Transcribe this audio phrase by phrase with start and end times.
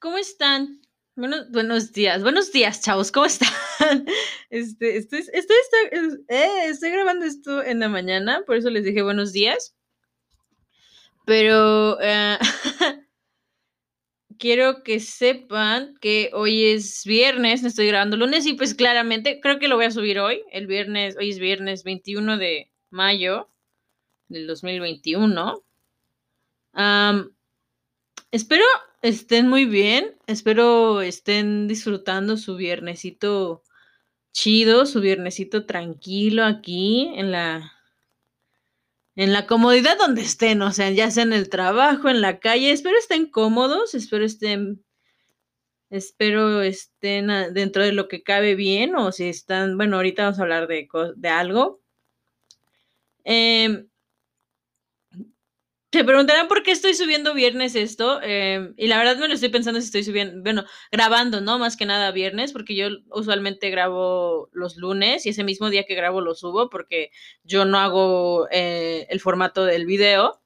[0.00, 0.80] ¿cómo están?
[1.14, 3.48] Buenos, buenos días, buenos días, chavos, ¿cómo están?
[4.50, 9.02] Este, estoy, estoy, estoy, eh, estoy grabando esto en la mañana, por eso les dije
[9.02, 9.76] buenos días.
[11.24, 12.36] Pero eh,
[14.38, 19.68] quiero que sepan que hoy es viernes, estoy grabando lunes y pues claramente creo que
[19.68, 23.48] lo voy a subir hoy, el viernes, hoy es viernes 21 de mayo
[24.28, 25.62] del 2021.
[26.72, 27.30] Um,
[28.30, 28.64] espero
[29.02, 33.62] estén muy bien, espero estén disfrutando su viernesito
[34.32, 37.72] chido, su viernesito tranquilo aquí en la
[39.16, 42.70] en la comodidad donde estén, o sea, ya sea en el trabajo, en la calle,
[42.70, 44.84] espero estén cómodos, espero estén
[45.90, 50.42] espero estén dentro de lo que cabe bien o si están, bueno, ahorita vamos a
[50.42, 51.80] hablar de, de algo.
[53.24, 53.89] Eh,
[55.92, 58.20] se preguntarán por qué estoy subiendo viernes esto.
[58.22, 61.58] Em, y la verdad me lo estoy pensando si estoy subiendo, bueno, grabando, ¿no?
[61.58, 65.96] Más que nada viernes, porque yo usualmente grabo los lunes y ese mismo día que
[65.96, 67.10] grabo lo subo, porque
[67.42, 70.40] yo no hago eh, el formato del video.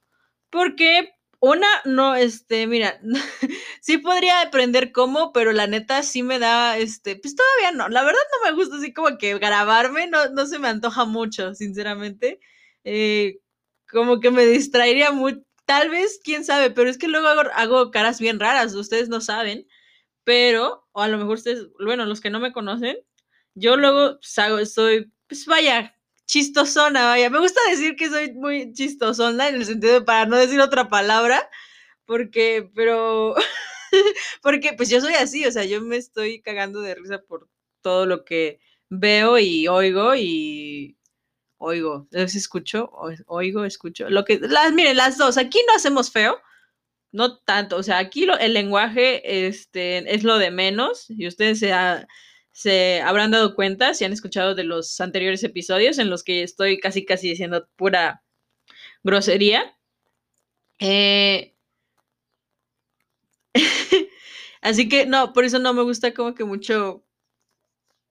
[0.50, 3.00] Porque una, no, este, mira,
[3.83, 7.89] sí podría aprender cómo, pero la neta sí me da, este, pues todavía no.
[7.91, 11.55] La verdad no me gusta así como que grabarme, no, no se me antoja mucho,
[11.55, 12.41] sinceramente.
[12.84, 13.41] Eh,
[13.95, 18.20] como que me distraería muy, tal vez, quién sabe, pero es que luego hago, caras
[18.20, 19.67] bien raras, ustedes no saben,
[20.25, 22.98] pero, o a lo mejor ustedes, bueno, los que no me conocen,
[23.55, 28.72] yo luego pues, hago, soy, pues vaya, chistosona, vaya, me gusta decir que soy muy
[28.72, 31.48] chistosona en el sentido de para no decir otra palabra,
[32.06, 33.34] porque, pero,
[34.42, 37.48] porque pues yo soy así, o sea, yo me estoy cagando de risa por
[37.81, 40.97] todo lo que veo y oigo y,
[41.64, 42.90] oigo, es escucho,
[43.26, 44.08] oigo, escucho.
[44.10, 46.40] Lo que, las, miren, las dos, aquí no hacemos feo,
[47.12, 51.72] no tanto, o sea, aquí el lenguaje este, es lo de menos y ustedes se,
[52.53, 56.78] se habrán dado cuenta si han escuchado de los anteriores episodios en los que estoy
[56.80, 58.22] casi casi diciendo pura
[59.04, 59.76] grosería.
[60.80, 61.54] Eh,
[64.62, 67.04] así que no, por eso no me gusta como que mucho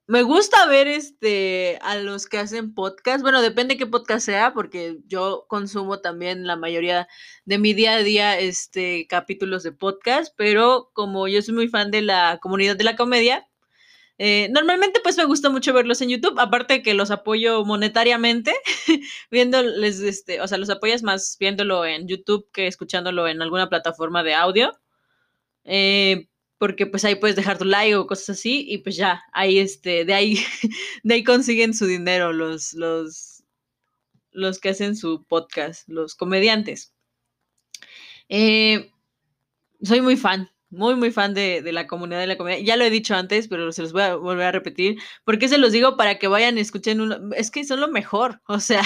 [0.08, 3.22] me gusta ver este a los que hacen podcast.
[3.22, 7.08] Bueno, depende qué podcast sea, porque yo consumo también la mayoría
[7.46, 11.92] de mi día a día este capítulos de podcast, pero como yo soy muy fan
[11.92, 13.48] de la comunidad de la comedia,
[14.20, 18.54] eh, normalmente pues me gusta mucho verlos en YouTube, aparte que los apoyo monetariamente,
[19.32, 24.24] viéndoles, este, o sea, los apoyas más viéndolo en YouTube que escuchándolo en alguna plataforma
[24.24, 24.78] de audio.
[25.66, 26.28] Eh,
[26.64, 30.06] porque pues ahí puedes dejar tu like o cosas así y pues ya, ahí este,
[30.06, 30.38] de ahí,
[31.04, 33.44] de ahí consiguen su dinero los, los,
[34.32, 36.94] los que hacen su podcast, los comediantes.
[38.30, 38.90] Eh,
[39.82, 42.60] soy muy fan, muy, muy fan de, la comunidad de la comedia.
[42.64, 45.00] Ya lo he dicho antes, pero se los voy a volver a repetir.
[45.24, 45.96] porque se los digo?
[45.98, 47.18] Para que vayan escuchen uno.
[47.36, 48.42] Es que son lo mejor.
[48.48, 48.84] O sea,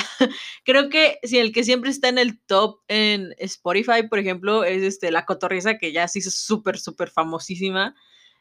[0.66, 4.84] creo que si el que siempre está en el top en Spotify, por ejemplo, es
[4.84, 7.96] este La Cotorriza, que ya se hizo súper, súper famosísima.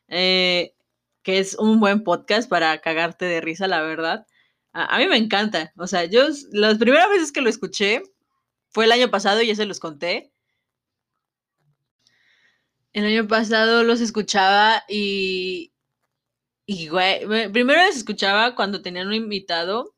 [0.08, 0.74] Eh,
[1.22, 4.26] que es un buen podcast para cagarte de risa, la verdad.
[4.72, 5.72] A, a mí me encanta.
[5.76, 8.02] O sea, yo las primeras veces que lo escuché
[8.70, 10.32] fue el año pasado y ya se los conté.
[12.96, 15.70] El año pasado los escuchaba y.
[16.64, 19.94] Y, güey, primero los escuchaba cuando tenían un invitado.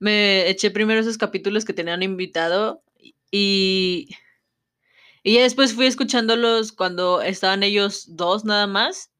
[0.00, 2.82] Me eché primero esos capítulos que tenían un invitado
[3.30, 4.08] y.
[5.22, 9.12] Y ya después fui escuchándolos cuando estaban ellos dos nada más.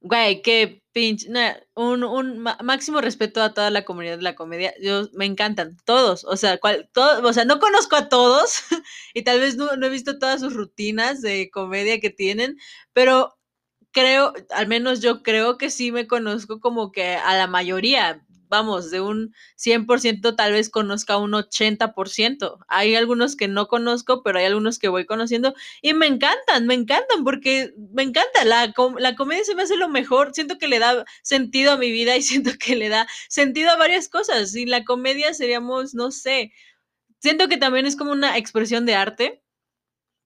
[0.00, 1.28] Güey, qué pinche.
[1.74, 4.72] un, un máximo respeto a toda la comunidad de la comedia.
[4.80, 6.24] Yo, me encantan, todos.
[6.24, 8.62] O sea, cual, todo, o sea, no conozco a todos
[9.14, 12.56] y tal vez no, no he visto todas sus rutinas de comedia que tienen,
[12.94, 13.36] pero
[13.92, 18.90] creo, al menos yo creo que sí me conozco como que a la mayoría vamos,
[18.90, 22.58] de un 100% tal vez conozca un 80%.
[22.68, 26.74] Hay algunos que no conozco, pero hay algunos que voy conociendo y me encantan, me
[26.74, 28.44] encantan porque me encanta.
[28.44, 30.34] La, la comedia se me hace lo mejor.
[30.34, 33.76] Siento que le da sentido a mi vida y siento que le da sentido a
[33.76, 34.52] varias cosas.
[34.52, 36.52] Sin la comedia seríamos, no sé,
[37.20, 39.42] siento que también es como una expresión de arte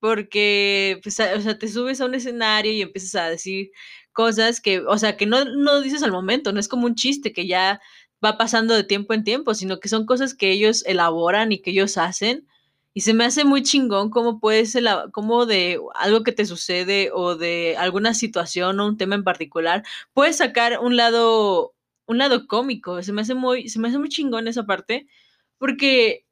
[0.00, 3.70] porque, pues, o sea, te subes a un escenario y empiezas a decir
[4.12, 7.32] cosas que, o sea, que no, no dices al momento, no es como un chiste
[7.32, 7.81] que ya
[8.25, 11.70] va pasando de tiempo en tiempo, sino que son cosas que ellos elaboran y que
[11.70, 12.47] ellos hacen.
[12.94, 14.76] Y se me hace muy chingón cómo puedes,
[15.12, 19.85] cómo de algo que te sucede o de alguna situación o un tema en particular,
[20.15, 21.75] puedes sacar un lado,
[22.06, 23.03] un lado cómico.
[23.03, 25.06] Se me hace muy, se me hace muy chingón esa parte,
[25.59, 26.26] porque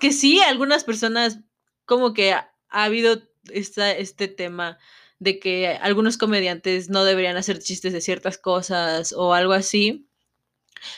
[0.00, 1.40] que sí, algunas personas
[1.84, 4.78] como que ha, habido este tema
[5.18, 10.08] de que algunos comediantes no deberían hacer chistes de ciertas cosas o algo así.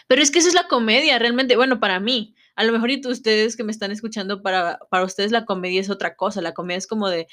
[0.07, 2.35] Pero es que eso es la comedia, realmente, bueno, para mí.
[2.55, 5.91] A lo mejor y ustedes que me están escuchando, para, para ustedes la comedia es
[5.91, 6.43] otra cosa.
[6.43, 7.29] La comedia es como de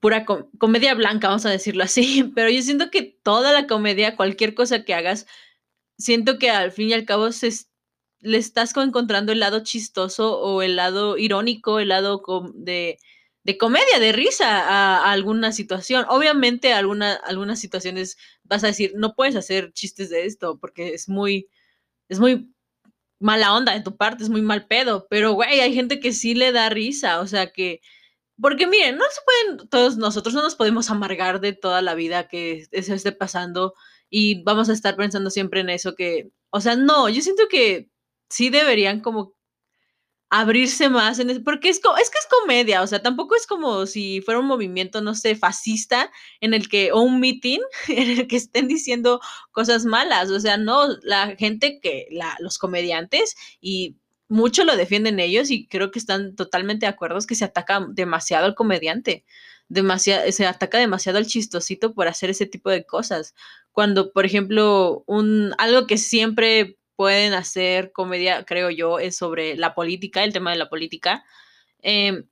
[0.00, 0.24] pura
[0.58, 2.24] comedia blanca, vamos a decirlo así.
[2.34, 5.26] Pero yo siento que toda la comedia, cualquier cosa que hagas,
[5.98, 7.50] siento que al fin y al cabo se,
[8.20, 12.22] le estás encontrando el lado chistoso o el lado irónico, el lado
[12.54, 12.98] de,
[13.44, 16.04] de comedia, de risa a, alguna situación.
[16.08, 21.08] Obviamente, alguna, algunas situaciones vas a decir, no puedes hacer chistes de esto porque es
[21.08, 21.48] muy,
[22.08, 22.52] es muy
[23.20, 25.06] mala onda de tu parte, es muy mal pedo.
[25.10, 27.80] Pero, güey, hay gente que sí le da risa, o sea que.
[28.40, 32.28] Porque miren, no se pueden, todos nosotros no nos podemos amargar de toda la vida
[32.28, 33.74] que se esté pasando
[34.10, 37.90] y vamos a estar pensando siempre en eso que, o sea, no, yo siento que
[38.30, 39.34] sí deberían como
[40.30, 44.20] abrirse más en porque es, es que es comedia, o sea, tampoco es como si
[44.20, 46.10] fuera un movimiento, no sé, fascista
[46.40, 49.20] en el que, o un meeting en el que estén diciendo
[49.52, 53.96] cosas malas, o sea, no, la gente que, la, los comediantes y
[54.28, 57.86] mucho lo defienden ellos y creo que están totalmente de acuerdo es que se ataca
[57.90, 59.24] demasiado al comediante,
[59.68, 63.34] demasiado, se ataca demasiado al chistosito por hacer ese tipo de cosas.
[63.72, 69.72] Cuando, por ejemplo, un, algo que siempre pueden hacer comedia, creo yo, es sobre la
[69.72, 71.24] política, el tema de la política.
[71.80, 72.26] Em,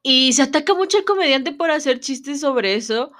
[0.00, 3.10] y se ataca mucho al comediante por hacer chistes sobre eso,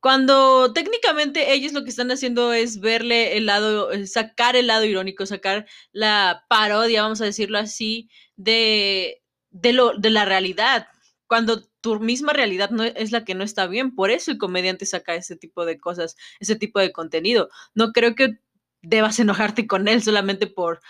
[0.00, 4.84] cuando técnicamente ellos lo que están haciendo es verle el lado, eh, sacar el lado
[4.84, 10.88] irónico, sacar la parodia, vamos a decirlo así, de, de, lo, de la realidad.
[11.26, 14.84] Cuando tu misma realidad no es la que no está bien, por eso el comediante
[14.84, 17.48] saca ese tipo de cosas, ese tipo de contenido.
[17.74, 18.43] No creo que
[18.84, 20.80] debas enojarte con él solamente por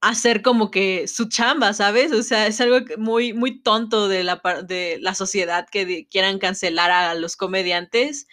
[0.00, 2.12] hacer como que su chamba, ¿sabes?
[2.12, 6.90] O sea, es algo muy, muy tonto de la, de la sociedad que quieran cancelar
[6.90, 8.26] a los comediantes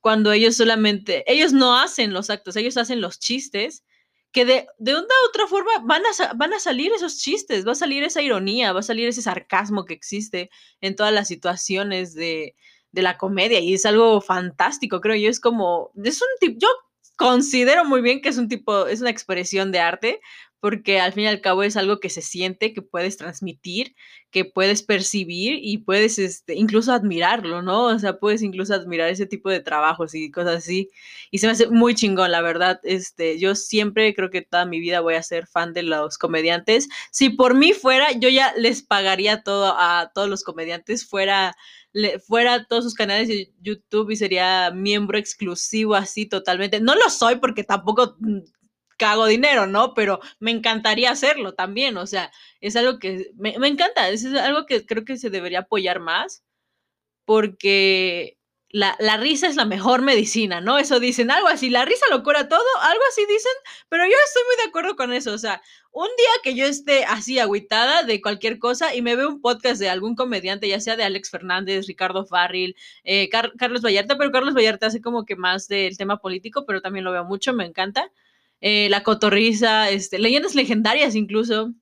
[0.00, 3.84] cuando ellos solamente, ellos no hacen los actos, ellos hacen los chistes,
[4.32, 7.72] que de, de una u otra forma van a, van a salir esos chistes, va
[7.72, 10.50] a salir esa ironía, va a salir ese sarcasmo que existe
[10.82, 12.54] en todas las situaciones de,
[12.92, 16.68] de la comedia y es algo fantástico, creo yo, es como, es un tipo, yo
[17.16, 20.20] considero muy bien que es un tipo, es una expresión de arte,
[20.64, 23.94] porque al fin y al cabo es algo que se siente, que puedes transmitir,
[24.30, 27.84] que puedes percibir y puedes este, incluso admirarlo, ¿no?
[27.84, 30.88] O sea, puedes incluso admirar ese tipo de trabajos y cosas así.
[31.30, 32.80] Y se me hace muy chingón, la verdad.
[32.82, 36.88] Este, yo siempre creo que toda mi vida voy a ser fan de los comediantes.
[37.10, 41.54] Si por mí fuera, yo ya les pagaría todo a todos los comediantes, fuera
[42.26, 46.80] fuera todos sus canales de YouTube y sería miembro exclusivo así totalmente.
[46.80, 48.40] No lo soy porque tampoco mm,
[48.96, 49.94] cago dinero, ¿no?
[49.94, 52.30] Pero me encantaría hacerlo también, o sea,
[52.60, 56.44] es algo que me, me encanta, es algo que creo que se debería apoyar más
[57.24, 58.38] porque
[58.74, 60.78] la, la, risa es la mejor medicina, ¿no?
[60.78, 63.52] Eso dicen, algo así, la risa lo cura todo, algo así dicen,
[63.88, 65.62] pero yo estoy muy de acuerdo con eso, o sea,
[65.92, 69.78] un día que yo esté así agüitada de cualquier cosa y me veo un podcast
[69.78, 72.74] de algún comediante, ya sea de Alex Fernández, Ricardo Farril,
[73.04, 77.04] eh, Carlos Vallarta, pero Carlos Vallarta hace como que más del tema político, pero también
[77.04, 78.10] lo veo mucho, me encanta.
[78.60, 81.72] Eh, la cotorriza, este, leyendas legendarias incluso.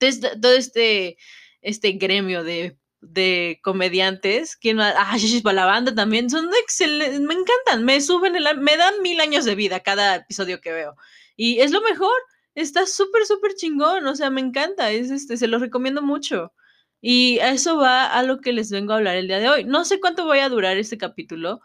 [0.00, 1.18] Entonces, todo este,
[1.62, 4.56] este gremio de de comediantes.
[4.56, 4.80] ¿Quién?
[4.80, 5.16] Ah,
[5.52, 6.30] la banda también.
[6.30, 7.20] Son excelentes.
[7.20, 7.84] Me encantan.
[7.84, 10.96] Me suben, me dan mil años de vida cada episodio que veo.
[11.36, 12.12] Y es lo mejor.
[12.54, 14.06] Está súper, súper chingón.
[14.06, 14.90] O sea, me encanta.
[14.90, 16.52] Es este, se los recomiendo mucho.
[17.00, 19.64] Y eso va a lo que les vengo a hablar el día de hoy.
[19.64, 21.60] No sé cuánto voy a durar este capítulo.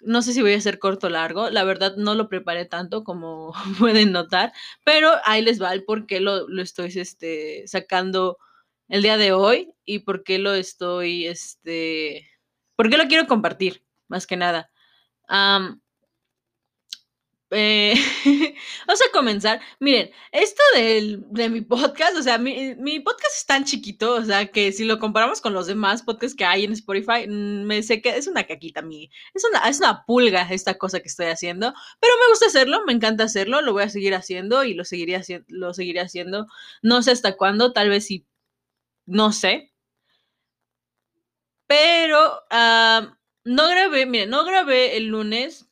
[0.00, 1.50] No sé si voy a hacer corto o largo.
[1.50, 4.52] La verdad no lo preparé tanto como pueden notar.
[4.84, 8.38] Pero ahí les va el por qué lo, lo estoy este, sacando
[8.90, 12.28] el día de hoy y por qué lo estoy, este,
[12.76, 14.70] por qué lo quiero compartir, más que nada.
[17.52, 17.94] Eh,
[18.86, 19.60] vamos a comenzar.
[19.80, 24.72] Miren, esto de mi podcast, o sea, mi, podcast es tan chiquito, o sea, que
[24.72, 28.16] si lo comparamos con los demás podcasts que hay en Spotify, mm, me sé que
[28.16, 32.12] es una caquita mi, es una, es una pulga esta cosa que estoy haciendo, pero
[32.20, 35.74] me gusta hacerlo, me encanta hacerlo, lo voy a seguir haciendo y lo seguiré, lo
[35.74, 36.46] seguiré haciendo,
[36.82, 38.26] no sé hasta cuándo, tal vez si
[39.10, 39.72] no sé.
[41.66, 42.42] Pero
[43.44, 45.70] no grabé, miren, no grabé el lunes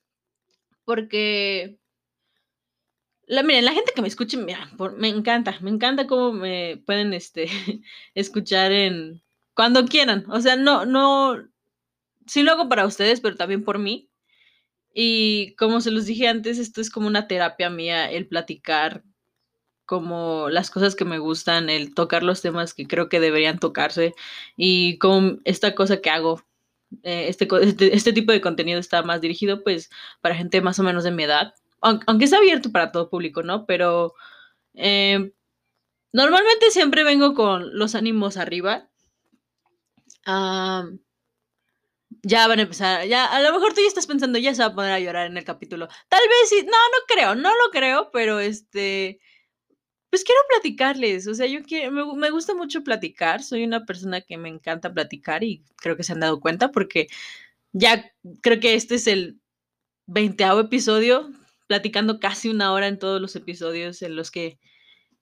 [0.85, 1.79] porque
[3.27, 7.13] la, miren, la gente que me escuche, mira, me encanta, me encanta cómo me pueden
[7.13, 7.47] este,
[8.15, 9.23] escuchar en
[9.55, 10.25] cuando quieran.
[10.31, 11.37] O sea, no, no,
[12.27, 14.11] sí lo hago para ustedes, pero también por mí.
[14.95, 19.05] Y como se los dije antes, esto es como una terapia mía, el platicar
[19.89, 24.15] como las cosas que me gustan, el tocar los temas que creo que deberían tocarse
[24.55, 26.45] y con esta cosa que hago,
[27.05, 29.89] eh, este, este, este, tipo de contenido está más dirigido pues
[30.21, 33.43] para gente más o menos de mi edad, aunque, aunque es abierto para todo público,
[33.43, 33.65] ¿no?
[33.65, 34.13] Pero
[34.75, 35.33] eh,
[36.13, 38.91] normalmente siempre vengo con los ánimos arriba.
[42.23, 44.69] ya van a empezar, ya a lo mejor tú ya estás pensando, ya se va
[44.69, 45.89] a poner a llorar en el capítulo.
[46.09, 49.21] Tal vez sí, no, no creo, no lo creo, pero este,
[50.11, 54.39] pues quiero platicarles, o sea, yo quiero, me, gusta mucho platicar, soy una persona que
[54.39, 57.09] me encanta platicar y creo que se han dado cuenta porque
[57.73, 58.13] ya
[58.43, 59.41] creo que este es el
[60.07, 61.31] veinteavo episodio,
[61.67, 64.59] platicando casi una hora en todos los episodios en los que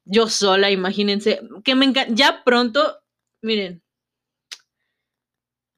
[0.04, 3.00] yo sola, imagínense, que me encanta, ya pronto,
[3.42, 3.82] miren,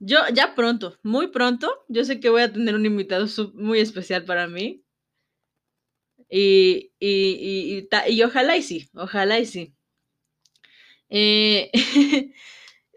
[0.00, 4.25] yo ya pronto, muy pronto, yo sé que voy a tener un invitado muy especial
[4.25, 4.85] para mí,
[6.28, 9.75] y, y, y, y, ojalá y sí, ojalá y sí.
[11.08, 11.70] Eh,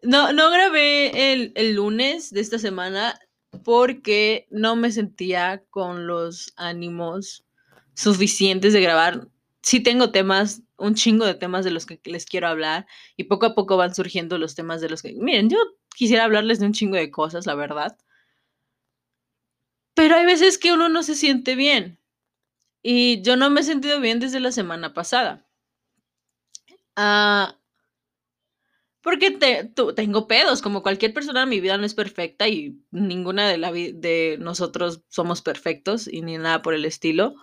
[0.04, 3.18] no, no grabé el, el, lunes de esta semana
[3.64, 7.46] porque no me sentía con los ánimos
[7.94, 9.28] suficientes de grabar.
[9.62, 13.46] Sí tengo temas, un chingo de temas de los que les quiero hablar y poco
[13.46, 15.14] a poco van surgiendo los temas de los que...
[15.14, 15.58] Miren, yo
[15.96, 17.98] quisiera hablarles de un chingo de cosas, la verdad.
[19.94, 22.01] Pero hay veces que uno no se siente bien.
[22.84, 25.46] Y yo no me he sentido bien desde la semana pasada.
[26.96, 27.58] Ah,
[29.02, 29.32] porque
[29.96, 34.38] tengo pedos, como cualquier persona, mi vida no es perfecta y ninguna de, la de
[34.40, 37.34] nosotros somos perfectos y ni nada por el estilo.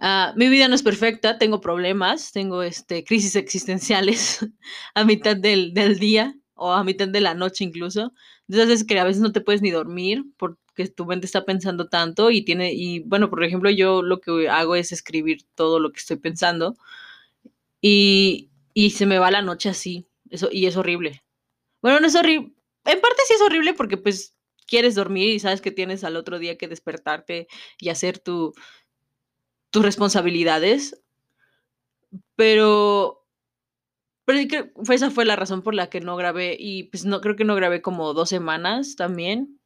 [0.00, 4.46] Ah, mi vida no es perfecta, tengo problemas, tengo este, crisis existenciales
[4.94, 8.12] a mitad del, del, día o a mitad de la noche incluso.
[8.48, 11.88] Entonces, que a veces no te puedes ni dormir por, que tu mente está pensando
[11.88, 15.90] tanto y tiene, y bueno, por ejemplo, yo lo que hago es escribir todo lo
[15.90, 16.76] que estoy pensando
[17.80, 21.24] y, y se me va la noche así, eso, y es horrible.
[21.82, 22.54] Bueno, no es horrible,
[22.84, 24.36] en parte sí es horrible porque pues
[24.68, 27.48] quieres dormir y sabes que tienes al otro día que despertarte
[27.80, 28.54] y hacer tu,
[29.70, 31.02] tus responsabilidades,
[32.36, 33.26] pero,
[34.24, 34.38] pero
[34.92, 37.56] esa fue la razón por la que no grabé y pues no creo que no
[37.56, 39.57] grabé como dos semanas también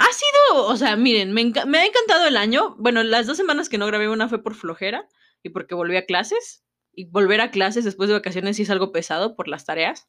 [0.00, 2.74] ha sido, o sea, miren, me, ha encantado el año.
[2.78, 5.06] Bueno, las dos semanas que no grabé una fue por flojera
[5.42, 6.64] y porque volví a clases.
[6.92, 10.08] Y volver a clases después de vacaciones sí es algo pesado por las tareas.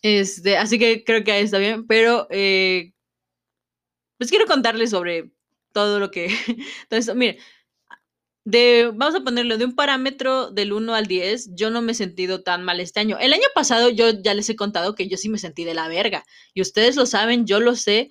[0.00, 2.94] Este, así que creo que ahí está bien, pero eh,
[4.18, 5.30] pues quiero contarles sobre
[5.72, 6.28] todo lo que...
[6.84, 7.36] Entonces, miren,
[8.46, 11.94] de, vamos a ponerlo, de un parámetro del 1 al 10, yo no me he
[11.96, 13.18] sentido tan mal este año.
[13.18, 15.88] El año pasado yo ya les he contado que yo sí me sentí de la
[15.88, 16.24] verga.
[16.54, 18.08] Y ustedes lo saben, yo lo sé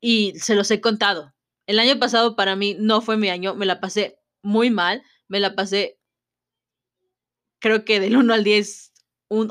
[0.00, 1.34] y se los he contado.
[1.66, 5.40] El año pasado para mí no fue mi año, me la pasé muy mal, me
[5.40, 5.98] la pasé,
[7.60, 8.92] creo que del 1 al 10,
[9.30, 9.50] un,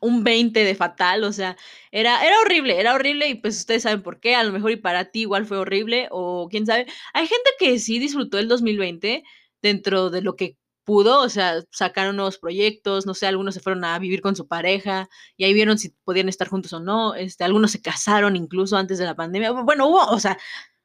[0.00, 1.56] un 20 de fatal, o sea,
[1.90, 4.76] era, era horrible, era horrible y pues ustedes saben por qué, a lo mejor y
[4.76, 6.86] para ti igual fue horrible o quién sabe.
[7.14, 9.24] Hay gente que sí disfrutó el 2020
[9.62, 13.84] dentro de lo que pudo, o sea, sacaron nuevos proyectos, no sé, algunos se fueron
[13.84, 17.44] a vivir con su pareja y ahí vieron si podían estar juntos o no, este,
[17.44, 20.38] algunos se casaron incluso antes de la pandemia, bueno, hubo, o sea,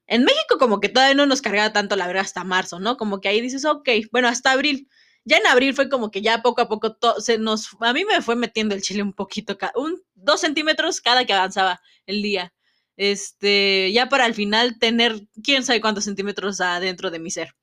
[0.07, 2.97] en México como que todavía no nos cargaba tanto la verdad hasta marzo, ¿no?
[2.97, 4.87] Como que ahí dices, ok, bueno, hasta abril.
[5.23, 8.21] Ya en abril fue como que ya poco a poco se nos, a mí me
[8.21, 12.53] fue metiendo el chile un poquito, un, dos centímetros cada que avanzaba el día.
[12.97, 17.55] Este, ya para al final tener quién sabe cuántos centímetros adentro de mi ser.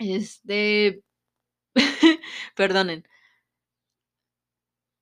[0.00, 1.02] Este.
[2.56, 3.04] Perdonen.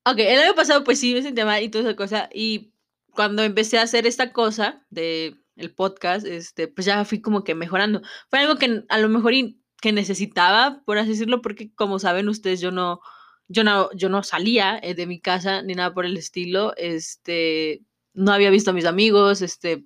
[0.05, 2.28] Ok, el año pasado, pues sí, me sentía mal y toda esa cosa.
[2.33, 2.73] Y
[3.14, 7.55] cuando empecé a hacer esta cosa de el podcast, este, pues ya fui como que
[7.55, 8.00] mejorando.
[8.31, 9.35] Fue algo que a lo mejor
[9.81, 13.00] que necesitaba, por así decirlo, porque como saben ustedes, yo no,
[13.49, 16.75] yo no, yo no salía eh, de mi casa ni nada por el estilo.
[16.76, 17.83] Este,
[18.14, 19.85] no había visto a mis amigos, este,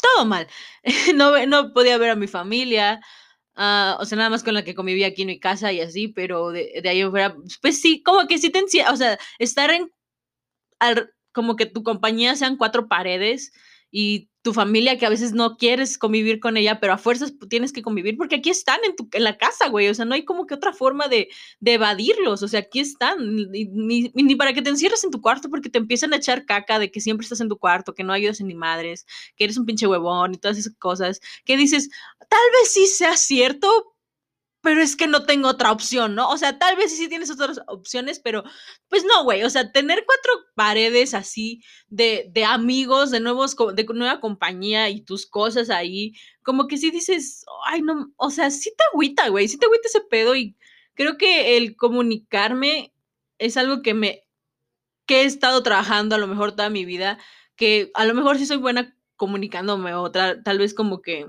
[0.00, 0.46] todo mal.
[1.16, 3.00] no, no podía ver a mi familia.
[3.56, 6.08] Ah, o sea, nada más con la que convivía aquí en mi casa y así,
[6.08, 9.90] pero de, de ahí fuera, pues sí, como que sí te o sea, estar en,
[11.32, 13.52] como que tu compañía sean cuatro paredes
[13.96, 17.72] y tu familia que a veces no quieres convivir con ella, pero a fuerzas tienes
[17.72, 19.88] que convivir porque aquí están en, tu, en la casa, güey.
[19.88, 21.28] O sea, no hay como que otra forma de,
[21.60, 22.42] de evadirlos.
[22.42, 23.16] O sea, aquí están.
[23.52, 26.80] Ni, ni, para que te encierres en tu cuarto porque te empiezan a echar caca
[26.80, 29.64] de que siempre estás en tu cuarto, que no ayudas ni madres, que eres un
[29.64, 31.20] pinche huevón y todas esas cosas.
[31.44, 33.93] Que dices, tal vez sí sea cierto,
[34.64, 36.30] pero es que no tengo otra opción, ¿no?
[36.30, 38.42] O sea, tal vez sí tienes otras opciones, pero
[38.88, 43.84] pues no, güey, o sea, tener cuatro paredes así de, de amigos, de nuevos, de
[43.84, 48.70] nueva compañía y tus cosas ahí, como que sí dices, ay, no, o sea, sí
[48.76, 50.56] te agüita, güey, sí te agüita ese pedo y
[50.94, 52.94] creo que el comunicarme
[53.38, 54.24] es algo que me,
[55.06, 57.18] que he estado trabajando a lo mejor toda mi vida,
[57.56, 61.28] que a lo mejor sí soy buena comunicándome o tal vez como que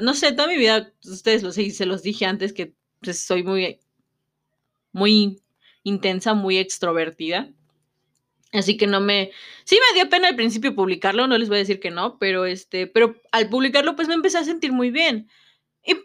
[0.00, 3.42] no sé, toda mi vida, ustedes lo sé, se los dije antes que pues, soy
[3.42, 3.80] muy,
[4.92, 5.42] muy
[5.82, 7.52] intensa, muy extrovertida.
[8.52, 9.32] Así que no me.
[9.64, 12.44] Sí me dio pena al principio publicarlo, no les voy a decir que no, pero
[12.44, 12.86] este.
[12.86, 15.28] Pero al publicarlo, pues me empecé a sentir muy bien.
[15.84, 15.96] Y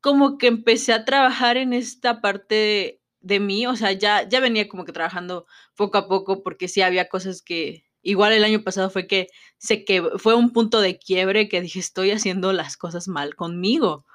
[0.00, 3.66] como que empecé a trabajar en esta parte de, mí.
[3.66, 7.42] O sea, ya, ya venía como que trabajando poco a poco, porque sí había cosas
[7.42, 7.84] que.
[8.02, 9.28] Igual el año pasado fue que
[9.58, 14.06] sé que fue un punto de quiebre que dije, estoy haciendo las cosas mal conmigo.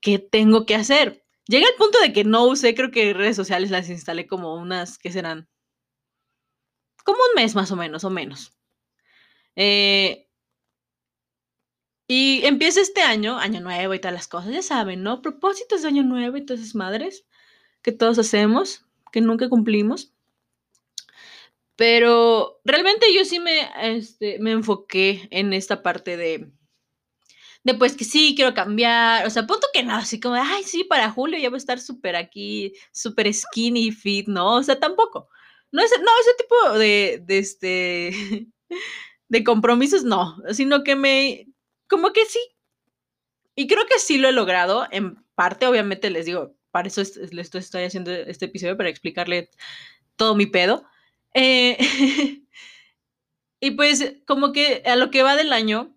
[0.00, 1.24] ¿Qué tengo que hacer?
[1.46, 4.98] Llegué al punto de que no usé, creo que redes sociales las instalé como unas,
[4.98, 5.48] ¿qué serán?
[7.04, 8.52] como un mes más o menos, o menos.
[9.54, 10.26] Eh,
[12.08, 15.22] y empieza este año, año nuevo y todas las cosas, ya saben, ¿no?
[15.22, 17.24] Propósitos de año nuevo y todas esas madres
[17.82, 20.13] que todos hacemos, que nunca cumplimos.
[21.76, 26.52] Pero realmente yo sí me, este, me enfoqué en esta parte de,
[27.64, 30.84] de pues que sí, quiero cambiar, o sea, punto que no, así como, ay, sí,
[30.84, 34.56] para julio ya voy a estar súper aquí, súper skinny fit, ¿no?
[34.56, 35.28] O sea, tampoco.
[35.72, 38.46] No, ese, no, ese tipo de, de, este,
[39.28, 41.48] de compromisos, no, sino que me,
[41.88, 42.38] como que sí.
[43.56, 47.82] Y creo que sí lo he logrado, en parte, obviamente les digo, para eso estoy
[47.84, 49.50] haciendo este episodio, para explicarle
[50.16, 50.84] todo mi pedo.
[51.34, 51.76] Eh,
[53.60, 55.96] y pues como que a lo que va del año,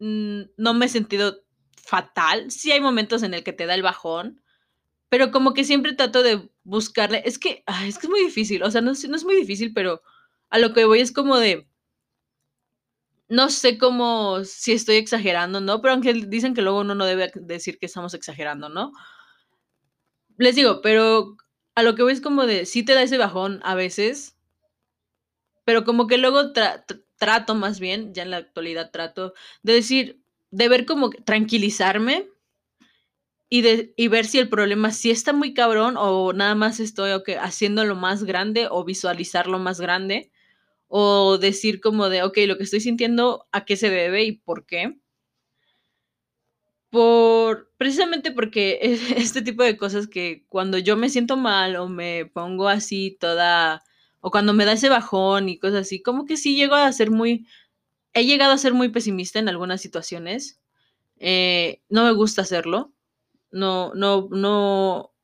[0.00, 1.42] mm, no me he sentido
[1.76, 2.50] fatal.
[2.50, 4.42] Sí hay momentos en el que te da el bajón,
[5.10, 7.22] pero como que siempre trato de buscarle.
[7.26, 8.62] Es que, es que es muy difícil.
[8.64, 10.02] O sea, no, no es muy difícil, pero
[10.50, 11.68] a lo que voy es como de.
[13.28, 15.80] No sé cómo si estoy exagerando, ¿no?
[15.80, 18.92] Pero aunque dicen que luego uno no debe decir que estamos exagerando, ¿no?
[20.36, 21.36] Les digo, pero
[21.74, 24.36] a lo que voy es como de, sí te da ese bajón a veces,
[25.64, 26.52] pero como que luego
[27.16, 32.28] trato más bien, ya en la actualidad trato de decir, de ver como tranquilizarme
[33.48, 37.94] y, ver si el problema sí está muy cabrón o nada más estoy okay, haciéndolo
[37.94, 40.32] más grande o visualizarlo más grande
[40.88, 44.66] o decir como de, ok, lo que estoy sintiendo, ¿a qué se debe y por
[44.66, 44.98] qué?
[46.90, 48.78] Por, precisamente porque
[49.16, 53.82] este tipo de cosas que cuando yo me siento mal o me pongo así toda,
[54.24, 57.10] o cuando me da ese bajón y cosas así, como que sí llego a ser
[57.10, 57.46] muy,
[58.14, 60.60] he llegado a ser muy pesimista en algunas situaciones.
[61.18, 62.94] Eh, no me gusta hacerlo
[63.54, 65.14] no, no, no,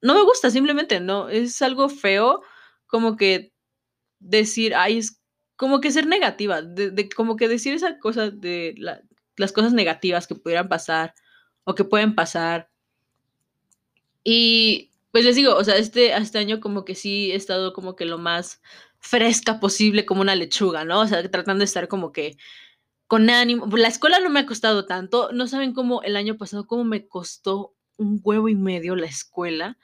[0.00, 2.40] no me gusta, simplemente, no, es algo feo
[2.86, 3.52] como que
[4.18, 5.20] decir, ay, es
[5.56, 6.62] como que ser negativa,
[7.14, 8.74] como que decir esa cosa de
[9.36, 11.14] las cosas negativas que pudieran pasar
[11.64, 12.70] o que pueden pasar.
[14.24, 17.96] Y pues les digo, o sea, este, este año como que sí he estado como
[17.96, 18.60] que lo más
[18.98, 21.00] fresca posible como una lechuga, ¿no?
[21.00, 22.36] O sea, tratando de estar como que
[23.06, 23.66] con ánimo.
[23.76, 25.30] La escuela no me ha costado tanto.
[25.32, 29.78] No saben cómo el año pasado, cómo me costó un huevo y medio la escuela.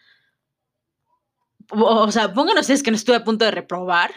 [1.71, 4.13] O, sea, pónganos es que no estuve a punto de reprobar,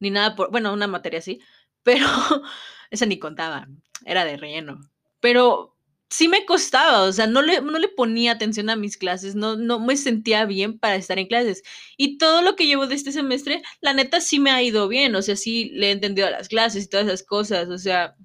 [0.00, 1.40] ni nada por, bueno, una materia así,
[1.84, 2.06] pero
[2.90, 3.68] esa ni contaba,
[4.04, 4.80] era de relleno.
[5.20, 5.69] Pero
[6.10, 9.56] sí me costaba, o sea, no le, no le ponía atención a mis clases, no,
[9.56, 11.62] no me sentía bien para estar en clases.
[11.96, 15.14] Y todo lo que llevo de este semestre, la neta sí me ha ido bien,
[15.14, 18.16] o sea, sí le he entendido a las clases y todas esas cosas, o sea,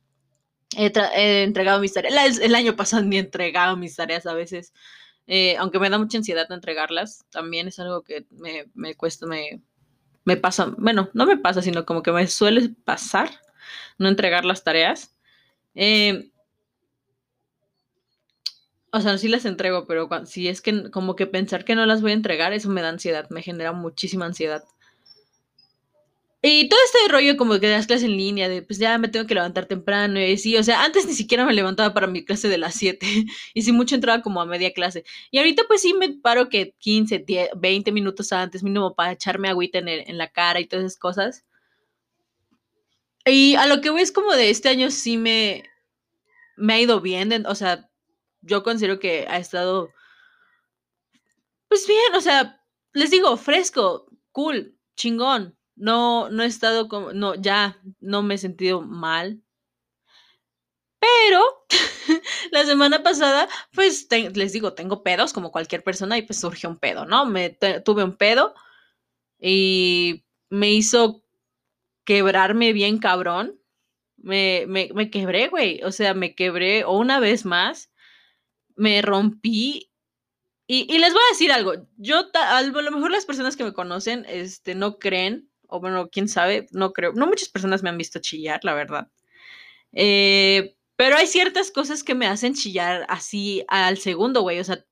[0.75, 2.39] he, entregado mis tareas.
[2.39, 4.73] El, año pasado ni he entregado mis tareas a veces,
[5.27, 9.61] eh, aunque me da mucha ansiedad entregarlas, también es algo que me, me cuesta, me,
[10.25, 13.29] me pasa, bueno, no me pasa, sino como que me suele pasar
[13.97, 15.15] no entregar las tareas.
[15.75, 16.31] Eh,
[18.95, 22.01] o sea, sí las entrego, pero si es que como que pensar que no las
[22.01, 24.63] voy a entregar, eso me da ansiedad, me genera muchísima ansiedad.
[26.41, 29.25] Y todo este rollo como que las clases en línea, de pues ya me tengo
[29.25, 32.47] que levantar temprano y así, o sea, antes ni siquiera me levantaba para mi clase
[32.47, 33.05] de las 7
[33.53, 35.03] y si mucho entraba como a media clase.
[35.31, 39.49] Y ahorita pues sí me paro que 15, 10, 20 minutos antes mínimo para echarme
[39.49, 41.45] agüita en, en la cara y todas esas cosas.
[43.25, 45.63] Y a lo que voy es como de este año sí me,
[46.55, 47.89] me ha ido bien, o sea,
[48.45, 49.89] yo considero que ha estado,
[51.67, 52.61] pues bien, o sea,
[52.93, 55.57] les digo, fresco, cool, chingón.
[55.75, 59.41] No, no he estado como, no, ya no me he sentido mal.
[60.99, 61.43] Pero
[62.51, 66.77] la semana pasada, pues les digo, tengo pedos como cualquier persona y pues surgió un
[66.77, 67.25] pedo, ¿no?
[67.25, 68.53] Me tuve un pedo
[69.39, 71.23] y me hizo
[72.05, 73.59] quebrarme bien cabrón.
[74.17, 75.83] Me, me, me quebré, güey.
[75.83, 77.91] O sea, me quebré una vez más
[78.75, 79.91] me rompí.
[80.67, 84.25] Y, les voy a decir algo, yo a lo mejor las personas que me conocen
[84.27, 88.19] este, no creen, o bueno, quién sabe, no creo, no muchas personas me han visto
[88.19, 89.07] chillar, la verdad.
[89.93, 94.59] Eh, pero hay ciertas cosas que me hacen chillar así al segundo, güey.
[94.59, 94.83] O sea,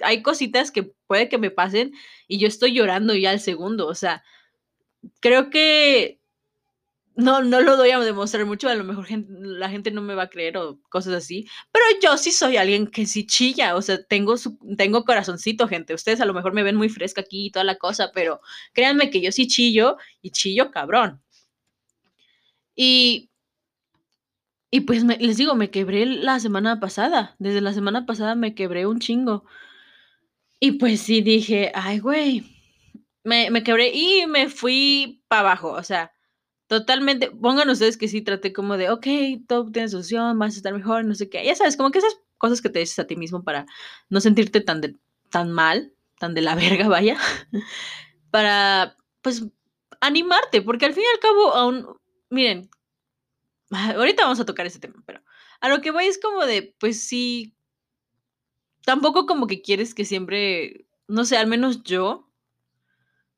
[0.00, 1.92] hay cositas que puede que me pasen
[2.28, 3.86] y yo estoy llorando ya al segundo.
[3.88, 4.22] O sea,
[5.20, 6.19] creo que
[7.16, 10.24] no, no lo doy a demostrar mucho, a lo mejor la gente no me va
[10.24, 14.02] a creer o cosas así, pero yo sí soy alguien que sí chilla, o sea,
[14.04, 15.94] tengo, su, tengo corazoncito, gente.
[15.94, 18.40] Ustedes a lo mejor me ven muy fresca aquí y toda la cosa, pero
[18.72, 21.22] créanme que yo sí chillo y chillo cabrón.
[22.74, 23.30] Y,
[24.70, 28.86] y pues les digo, me quebré la semana pasada, desde la semana pasada me quebré
[28.86, 29.44] un chingo.
[30.60, 32.44] Y pues sí dije, ay, güey,
[33.24, 36.12] me, me quebré y me fui para abajo, o sea
[36.70, 39.04] Totalmente, pongan ustedes que sí traté como de, ok,
[39.48, 41.44] todo tiene solución, vas a estar mejor, no sé qué.
[41.44, 43.66] Ya sabes, como que esas cosas que te dices a ti mismo para
[44.08, 44.94] no sentirte tan, de,
[45.30, 47.18] tan mal, tan de la verga, vaya.
[48.30, 49.44] para, pues,
[50.00, 51.88] animarte, porque al fin y al cabo, aún,
[52.30, 52.70] miren,
[53.70, 55.20] ahorita vamos a tocar ese tema, pero
[55.60, 57.56] a lo que voy es como de, pues sí,
[58.84, 62.29] tampoco como que quieres que siempre, no sé, al menos yo,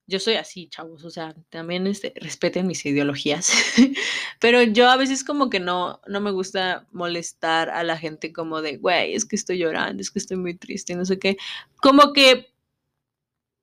[0.06, 3.52] yo soy así, chavos, o sea, también este, respeten mis ideologías,
[4.40, 8.62] pero yo a veces como que no, no me gusta molestar a la gente como
[8.62, 11.36] de, güey, es que estoy llorando, es que estoy muy triste, no sé qué,
[11.76, 12.52] como que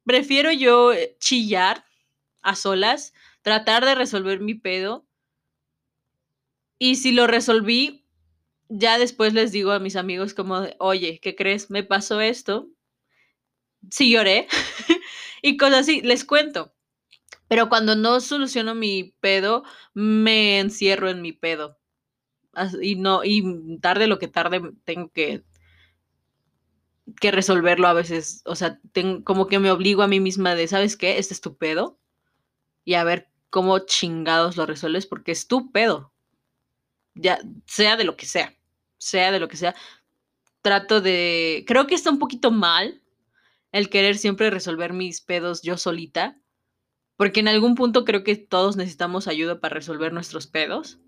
[0.06, 1.86] prefiero yo eh, chillar
[2.42, 5.06] a solas, tratar de resolver mi pedo,
[6.80, 8.06] y si lo resolví,
[8.70, 11.70] ya después les digo a mis amigos como, de, oye, ¿qué crees?
[11.70, 12.70] Me pasó esto,
[13.92, 14.48] sí lloré.
[15.42, 16.74] y cosas así, les cuento.
[17.48, 21.80] Pero cuando no soluciono mi pedo, me encierro en mi pedo.
[22.82, 25.44] Y no, y tarde lo que tarde tengo que,
[27.20, 28.44] que resolverlo a veces.
[28.46, 31.18] O sea, tengo, como que me obligo a mí misma de, ¿sabes qué?
[31.18, 32.00] Este es tu pedo.
[32.86, 36.14] Y a ver cómo chingados lo resuelves, porque es tu pedo.
[37.16, 38.56] Ya, sea de lo que sea.
[38.98, 39.76] Sea de lo que sea.
[40.62, 41.64] Trato de.
[41.68, 43.02] Creo que está un poquito mal
[43.72, 46.40] el querer siempre resolver mis pedos yo solita,
[47.16, 51.00] porque en algún punto creo que todos necesitamos ayuda para resolver nuestros pedos,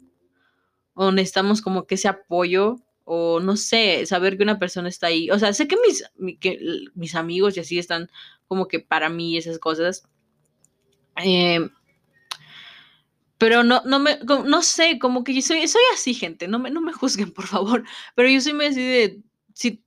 [0.93, 5.29] o necesitamos como que ese apoyo, o no sé, saber que una persona está ahí.
[5.31, 6.03] O sea, sé que mis,
[6.93, 8.09] mis amigos y así están
[8.47, 10.03] como que para mí esas cosas.
[11.15, 11.69] Em,
[13.37, 16.69] pero no, no me, no sé, como que yo soy, soy así, gente, no me,
[16.69, 17.83] no me juzguen, por favor.
[18.15, 19.21] Pero yo soy muy así de,
[19.53, 19.83] si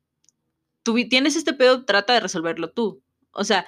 [0.85, 3.03] tú tienes este pedo, trata de resolverlo tú.
[3.33, 3.67] O sea,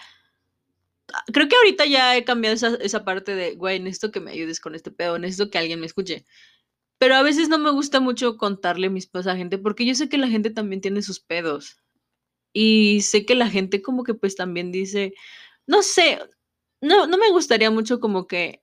[1.13, 4.61] ah, creo que ahorita ya he cambiado esa, parte de, güey, necesito que me ayudes
[4.61, 6.25] con este pedo, necesito que alguien me escuche.
[6.99, 10.09] Pero a veces no me gusta mucho contarle mis pedos a gente porque yo sé
[10.09, 11.79] que la gente también tiene sus pedos.
[12.53, 15.15] Y sé que la gente como que pues también dice,
[15.67, 16.21] no sé,
[16.81, 18.63] no, no me gustaría mucho como que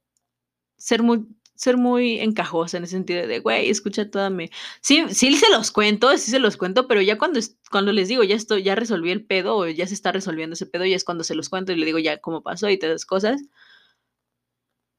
[0.77, 1.27] ser muy,
[1.63, 4.49] ser muy encajosa en el sentido de, güey, escucha toda mi...
[4.81, 7.39] Sí, sí se los cuento, sí se los cuento, pero ya cuando,
[7.71, 10.65] cuando les digo, ya estoy, ya resolví el pedo o ya se está resolviendo ese
[10.65, 12.95] pedo, ya es cuando se los cuento y le digo ya cómo pasó y todas
[12.95, 13.41] esas cosas.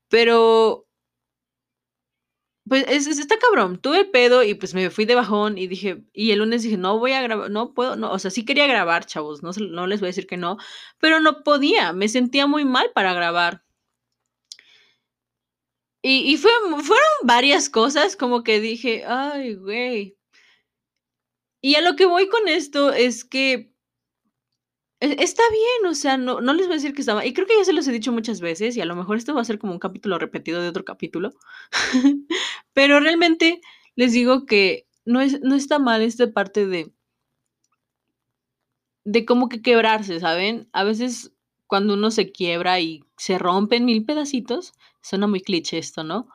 [0.09, 0.87] Pero...
[2.67, 6.03] Pues es, está cabrón, tuve el pedo y pues me fui de bajón y dije,
[6.15, 8.67] y el lunes dije, no voy a grabar, no puedo, no, o sea, sí quería
[8.67, 10.57] grabar, chavos, no, no les voy a decir que no,
[10.99, 13.64] pero no podía, me sentía muy mal para grabar.
[16.07, 16.83] Y, fueron
[17.23, 20.19] varias cosas como que dije, ay, güey.
[21.63, 23.73] Y a lo que voy con esto es que
[25.01, 27.27] e, está bien, o sea, no, no les voy a decir que está mal.
[27.27, 29.35] Y creo que ya se los he dicho muchas veces y a lo mejor esto
[29.35, 31.33] va a ser como un capítulo repetido de otro capítulo.
[32.75, 33.63] Pero realmente
[33.97, 36.93] les digo que no, es, no está mal esta parte de,
[39.05, 40.69] de como que quebrarse, ¿saben?
[40.75, 41.33] A veces
[41.67, 46.29] cuando uno se quiebra y se rompe en mil pedacitos, suena muy cliché esto, ¿no?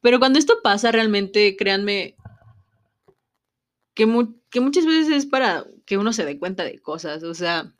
[0.00, 2.16] Pero cuando esto pasa, realmente, créanme,
[3.94, 4.06] que,
[4.50, 7.74] que muchas veces es para que uno se dé cuenta de cosas, o sea,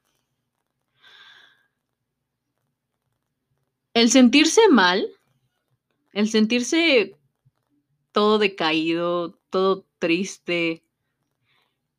[3.94, 5.06] el sentirse mal,
[6.12, 7.16] el sentirse
[8.12, 10.82] todo decaído, todo triste,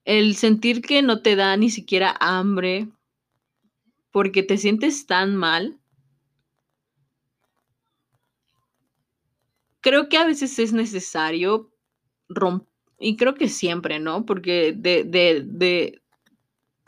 [0.03, 2.89] el sentir que no te da ni siquiera hambre,
[4.11, 5.80] porque te sientes tan mal,
[9.81, 11.71] creo que a veces es necesario
[12.29, 14.25] romper, y creo que siempre, ¿no?
[14.25, 16.01] Porque de, de, de,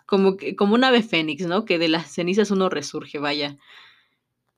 [0.05, 1.65] como, que, como un ave fénix, ¿no?
[1.65, 3.57] Que de las cenizas uno resurge, vaya.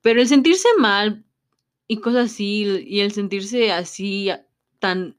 [0.01, 1.25] Pero el sentirse mal
[1.87, 4.29] y cosas así, y el sentirse así
[4.79, 5.17] tan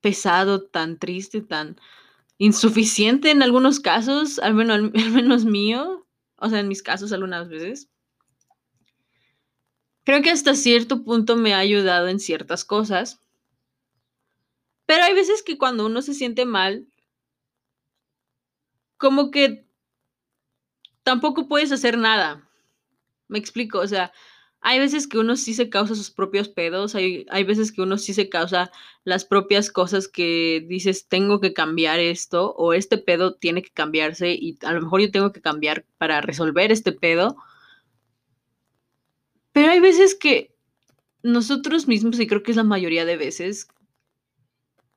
[0.00, 1.76] pesado, tan triste, tan
[2.38, 7.48] insuficiente en algunos casos, al menos, al menos mío, o sea, en mis casos algunas
[7.48, 7.90] veces.
[10.06, 13.20] Creo que hasta cierto punto me ha ayudado en ciertas cosas.
[14.86, 16.86] Pero hay veces que cuando uno se siente mal,
[18.98, 19.66] como que
[21.02, 22.48] tampoco puedes hacer nada.
[23.26, 24.12] Me explico, o sea,
[24.60, 27.98] hay veces que uno sí se causa sus propios pedos, hay, hay veces que uno
[27.98, 28.70] sí se causa
[29.02, 34.30] las propias cosas que dices, tengo que cambiar esto o este pedo tiene que cambiarse
[34.30, 37.36] y a lo mejor yo tengo que cambiar para resolver este pedo.
[39.56, 40.54] Pero hay veces que
[41.22, 43.68] nosotros mismos, y creo que es la mayoría de veces,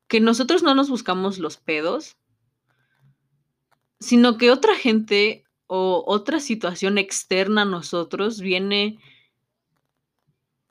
[0.10, 2.17] que nosotros no nos buscamos los pedos,
[4.02, 9.00] sino que otra gente o otra situación externa a nosotros viene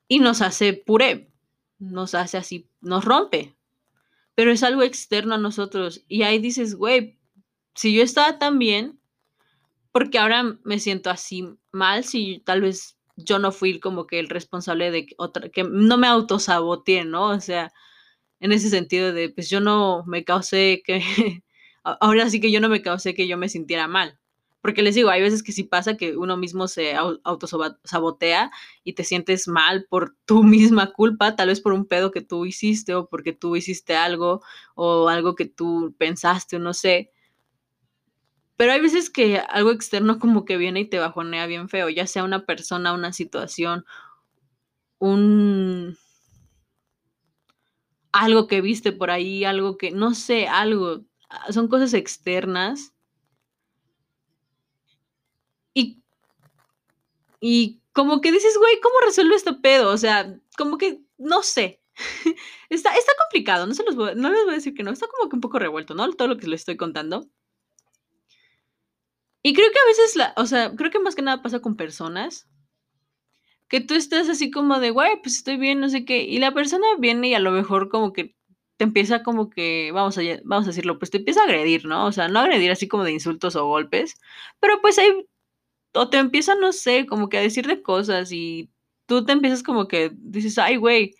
[0.07, 1.31] y nos hace puré,
[1.79, 3.55] nos hace así, nos rompe,
[4.35, 6.05] pero es algo externo a nosotros.
[6.07, 7.17] Y ahí dices, güey,
[7.73, 8.99] si yo estaba tan bien,
[9.91, 14.29] porque ahora me siento así mal, si tal vez yo no fui como que el
[14.29, 17.29] responsable de otra, que no me autosaboteé, ¿no?
[17.29, 17.71] O sea,
[18.39, 21.01] en ese sentido de, pues yo no me causé que,
[21.83, 24.19] ahora sí que yo no me causé que yo me sintiera mal.
[24.61, 28.51] Porque les digo, hay veces que sí pasa que uno mismo se autosabotea
[28.83, 32.45] y te sientes mal por tu misma culpa, tal vez por un pedo que tú
[32.45, 34.41] hiciste o porque tú hiciste algo
[34.75, 37.11] o algo que tú pensaste o no sé.
[38.59, 42.05] Pero hay veces que algo externo como que viene y te bajonea bien feo, ya
[42.05, 43.85] sea una persona, una situación,
[44.99, 45.97] un
[48.11, 52.93] algo que viste por ahí, algo que no sé, algo, ah, son cosas externas
[55.73, 56.03] y,
[57.39, 59.89] y como que dices, güey, ¿cómo resuelvo este pedo?
[59.89, 61.81] O sea, como que, no sé.
[62.69, 65.29] está, está complicado, no, se los no les voy a decir que no, está como
[65.29, 66.11] que un poco revuelto, ¿no?
[66.11, 67.29] Todo lo que les estoy contando.
[69.41, 71.75] Y creo que a veces, la, o sea, creo que más que nada pasa con
[71.75, 72.47] personas
[73.69, 76.53] que tú estás así como de, güey, pues estoy bien, no sé qué, y la
[76.53, 78.35] persona viene y a lo mejor como que
[78.77, 82.05] te empieza como que, vamos a, vamos a decirlo, pues te empieza a agredir, ¿no?
[82.07, 84.15] O sea, no agredir así como de insultos o golpes,
[84.59, 85.27] pero pues hay
[85.93, 88.71] o te empieza, no sé, como que a decir de cosas y
[89.05, 91.15] tú te empiezas como que dices, ay, güey.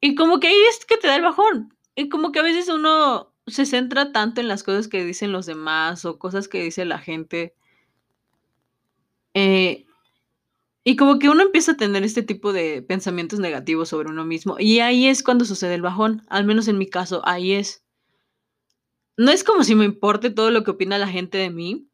[0.00, 1.76] Y como que ahí es que te da el bajón.
[1.94, 5.46] Y como que a veces uno se centra tanto en las cosas que dicen los
[5.46, 7.54] demás o cosas que dice la gente.
[9.34, 9.86] Eh,
[10.84, 14.56] y como que uno empieza a tener este tipo de pensamientos negativos sobre uno mismo.
[14.58, 16.22] Y ahí es cuando sucede el bajón.
[16.28, 17.84] Al menos en mi caso, ahí es.
[19.16, 21.88] No es como si me importe todo lo que opina la gente de mí,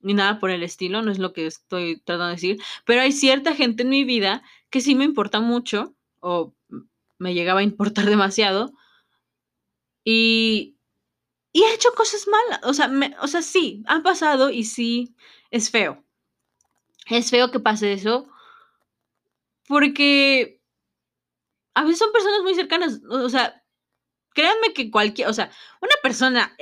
[0.00, 3.12] ni nada por el estilo, no es lo que estoy tratando de decir, pero hay
[3.12, 6.54] cierta gente en mi vida que sí me importa mucho o
[7.18, 8.72] me llegaba a importar demasiado
[10.04, 10.77] y,
[11.52, 15.14] y he hecho cosas malas, o sea, o sea, sí, han pasado y sí,
[15.50, 16.04] es feo.
[17.08, 18.28] Es feo que pase eso
[19.68, 20.60] porque
[21.74, 23.62] a veces son personas muy cercanas, o sea,
[24.34, 26.56] créanme que cualquier, o sea, una persona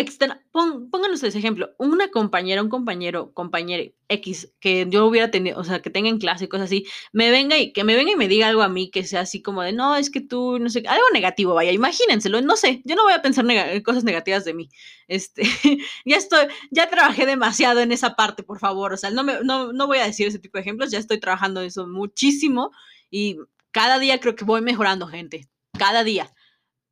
[0.00, 5.64] externa, pónganos ese ejemplo, una compañera, un compañero, compañero X que yo hubiera tenido, o
[5.64, 8.28] sea, que tenga en clase cosas así, me venga y que me venga y me
[8.28, 10.82] diga algo a mí que sea así como de, no, es que tú, no sé,
[10.86, 13.44] algo negativo, vaya, imagínenselo, no sé, yo no voy a pensar
[13.82, 14.68] cosas negativas de mí,
[15.08, 15.42] este,
[16.04, 19.72] ya estoy, ya trabajé demasiado en esa parte, por favor, o sea, no, me, no,
[19.72, 22.70] no voy a decir ese tipo de ejemplos, ya estoy trabajando eso muchísimo
[23.10, 23.38] y
[23.70, 26.32] cada día creo que voy mejorando, gente, cada día.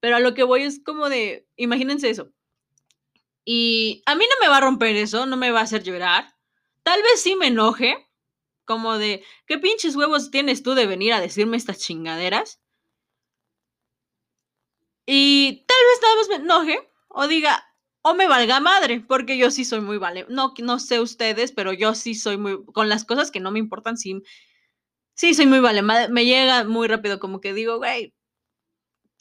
[0.01, 2.31] Pero a lo que voy es como de, imagínense eso,
[3.45, 6.35] y a mí no me va a romper eso, no me va a hacer llorar.
[6.83, 7.97] Tal vez sí me enoje,
[8.65, 12.61] como de, ¿qué pinches huevos tienes tú de venir a decirme estas chingaderas?
[15.07, 17.65] Y tal vez nada más me enoje o diga,
[18.03, 20.27] o me valga madre, porque yo sí soy muy vale.
[20.29, 23.59] No, no sé ustedes, pero yo sí soy muy, con las cosas que no me
[23.59, 24.23] importan, sí,
[25.15, 25.83] sí soy muy vale.
[25.83, 28.15] Me llega muy rápido como que digo, güey,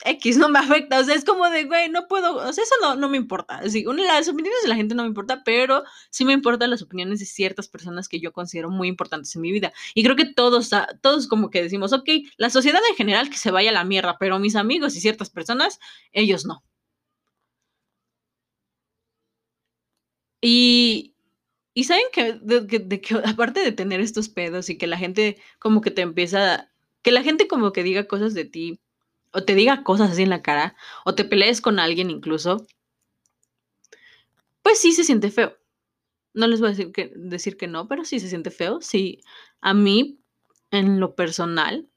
[0.06, 2.76] X no me afecta, o sea, es como de, güey, no puedo, o sea, eso
[2.82, 3.58] no, no me importa.
[3.60, 7.20] Así, las opiniones de la gente no me importa, pero sí me importan las opiniones
[7.20, 9.74] de ciertas personas que yo considero muy importantes en mi vida.
[9.94, 13.38] Y creo que todos, ah, todos como que decimos, ok, la sociedad en general que
[13.38, 15.80] se vaya a la mierda, pero mis amigos y ciertas personas,
[16.12, 16.64] ellos no.
[20.42, 21.16] Y,
[21.76, 25.82] y saben que, de que aparte de tener estos pedos y que la gente como
[25.82, 26.72] que te empieza,
[27.04, 28.82] que la gente como que diga cosas de ti
[29.34, 32.66] o te diga cosas así en la cara, o te pelees con alguien incluso,
[34.62, 35.58] pues sí se siente feo.
[36.34, 38.82] No les voy a decir que, decir que no, pero sí se siente feo.
[38.82, 39.22] Sí,
[39.62, 40.20] a mí,
[40.72, 41.88] en lo personal,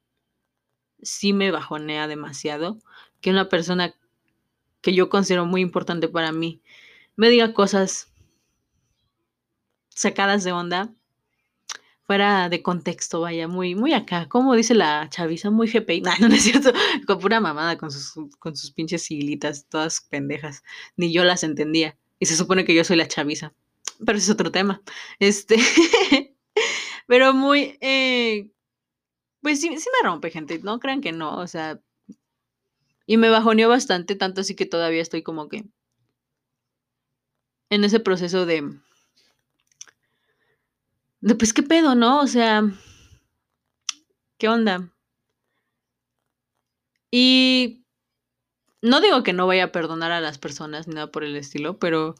[1.02, 2.78] sí me bajonea demasiado
[3.20, 3.94] que una persona
[4.80, 6.62] que yo considero muy importante para mí,
[7.16, 8.12] me diga cosas
[9.88, 10.94] sacadas de onda,
[12.06, 16.34] fuera de contexto, vaya, muy, muy acá, como dice la chaviza, muy GPI, no, no
[16.34, 16.72] es cierto,
[17.06, 20.62] con pura mamada, con sus, con sus pinches siglitas, todas pendejas,
[20.96, 23.52] ni yo las entendía, y se supone que yo soy la chaviza,
[24.04, 24.82] pero ese es otro tema,
[25.18, 25.56] este,
[27.06, 28.50] pero muy, eh,
[29.42, 31.80] pues sí, sí me rompe, gente, no crean que no, o sea,
[33.06, 35.64] y me bajoneó bastante, tanto así que todavía estoy como que
[37.70, 38.78] en ese proceso de
[41.20, 42.20] de pues qué pedo, ¿no?
[42.20, 42.62] O sea,
[44.38, 44.92] ¿qué onda?
[47.10, 47.84] Y
[48.82, 51.78] no digo que no vaya a perdonar a las personas ni nada por el estilo,
[51.78, 52.14] pero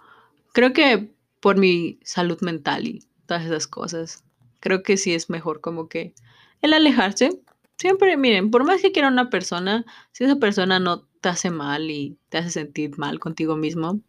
[0.53, 4.25] creo que por mi salud mental y todas esas cosas,
[4.61, 6.15] creo que sí es mejor como que
[6.63, 7.43] el alejarse.
[7.79, 11.91] Siempre, miren, por más que quiera una persona, si esa persona no te hace mal
[11.91, 14.01] y te hace sentir mal contigo mismo,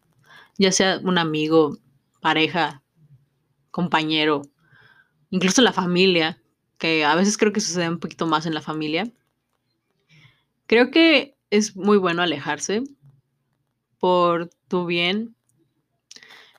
[0.56, 1.76] ya sea un amigo,
[2.20, 2.82] pareja,
[3.70, 4.42] compañero,
[5.30, 6.40] incluso la familia,
[6.78, 9.10] que a veces creo que sucede un poquito más en la familia.
[10.66, 12.82] Creo que es muy bueno alejarse
[13.98, 15.34] por tu bien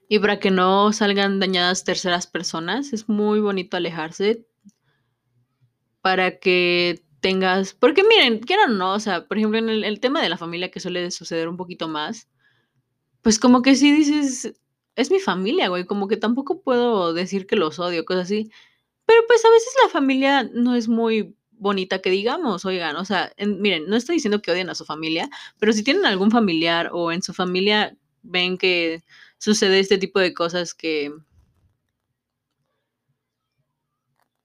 [0.09, 2.93] y para que no salgan dañadas terceras personas.
[2.93, 4.45] Es muy bonito alejarse
[6.01, 9.99] para que tengas, porque miren, quieran o no, o sea, por ejemplo, en el, el,
[9.99, 12.29] tema de la familia que suele suceder un poquito más,
[13.21, 14.53] pues como que si dices,
[14.99, 18.51] es mi familia, güey, como que tampoco puedo decir que los odio, cosas así,
[19.05, 23.31] pero pues a veces la familia no es muy bonita que digamos, oigan, o sea,
[23.37, 26.89] en, miren, no estoy diciendo que odien a su familia, pero si tienen algún familiar
[26.93, 29.03] o en su familia ven que
[29.37, 31.11] sucede este tipo de cosas que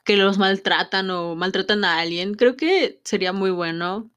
[0.04, 4.10] que los maltratan o maltratan a alguien, creo que sería muy bueno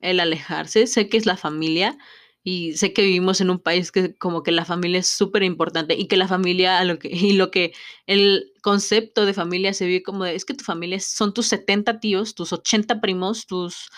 [0.00, 0.86] el alejarse.
[0.86, 1.98] Sé que es la familia
[2.42, 5.94] y sé que vivimos en un país que como que la familia es súper importante
[5.94, 7.72] y que la familia lo que, y lo que
[8.06, 12.00] el concepto de familia se vive como de, es que tu familia son tus 70
[12.00, 13.90] tíos, tus 80 primos, tus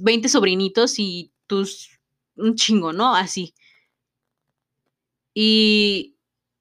[0.00, 1.90] 20 sobrinitos y tus
[2.36, 3.14] un chingo, ¿no?
[3.14, 3.54] Así.
[5.34, 6.14] Y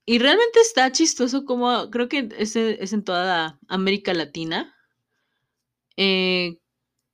[0.05, 4.75] y realmente está chistoso como creo que es, es en toda América Latina.
[5.97, 6.57] Eh,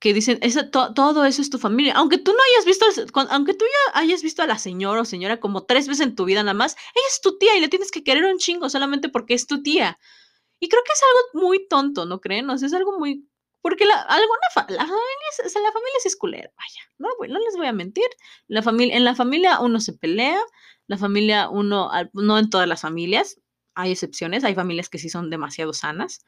[0.00, 1.92] que dicen, esa, to, todo eso es tu familia.
[1.94, 2.86] Aunque tú no hayas visto,
[3.30, 6.24] aunque tú ya hayas visto a la señora o señora como tres veces en tu
[6.24, 9.10] vida nada más, ella es tu tía y le tienes que querer un chingo solamente
[9.10, 9.98] porque es tu tía.
[10.58, 12.48] Y creo que es algo muy tonto, ¿no creen?
[12.50, 13.26] O sea, es algo muy...
[13.62, 17.38] Porque la, alguna fa la, familia o sea, la familia es esculera, vaya, no, no
[17.38, 18.06] les voy a mentir.
[18.48, 20.40] La familia, en la familia uno se pelea,
[20.86, 23.38] la familia, uno, no en todas las familias,
[23.74, 26.24] hay excepciones, hay familias que sí son demasiado sanas,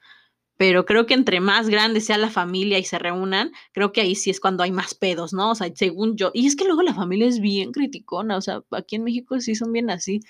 [0.63, 4.15] pero creo que entre más grande sea la familia y se reúnan, creo que ahí
[4.15, 5.51] sí es cuando hay más pedos, ¿no?
[5.51, 8.63] O sea, según yo, y es que luego la familia es bien criticona, o sea,
[8.71, 10.21] aquí en México sí son bien así,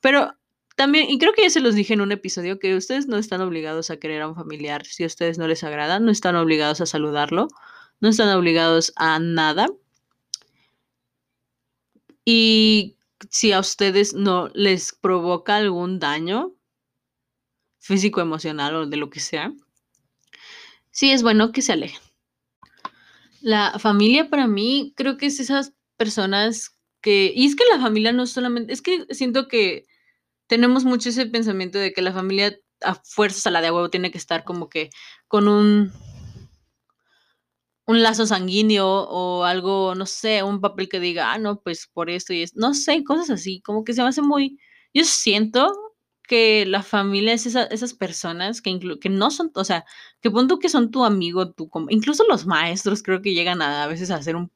[0.00, 0.34] pero
[0.74, 3.40] también, y creo que ya se los dije en un episodio, que ustedes no están
[3.40, 6.80] obligados a querer a un familiar, si a ustedes no les agrada, no están obligados
[6.80, 7.46] a saludarlo,
[8.00, 9.68] no están obligados a nada.
[12.24, 12.96] Y
[13.30, 16.56] si a ustedes no les provoca algún daño
[17.78, 19.52] físico, emocional o de lo que sea,
[20.98, 22.00] sí es bueno que se alejen.
[23.40, 28.12] La familia para mí creo que es esas personas que, y es que la familia
[28.12, 29.86] no solamente, es que siento que
[30.48, 34.10] tenemos mucho ese pensamiento de que la familia a fuerzas a la de huevo tiene
[34.10, 34.90] que estar como que
[35.28, 35.92] con un
[37.86, 42.10] un lazo sanguíneo o algo, no sé, un papel que diga, ah, no, pues por
[42.10, 44.58] esto y es, no sé, cosas así, como que se me hace muy,
[44.92, 45.72] yo siento
[46.28, 49.84] que la familia es esa, esas personas que, que no son, o sea,
[50.20, 53.88] que punto que son tu amigo, tu, incluso los maestros creo que llegan a, a
[53.88, 54.52] veces a hacer un,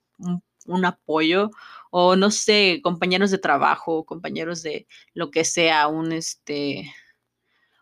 [0.66, 1.50] un, apoyo
[1.90, 6.92] o no sé, compañeros de trabajo, compañeros de lo que sea, un este,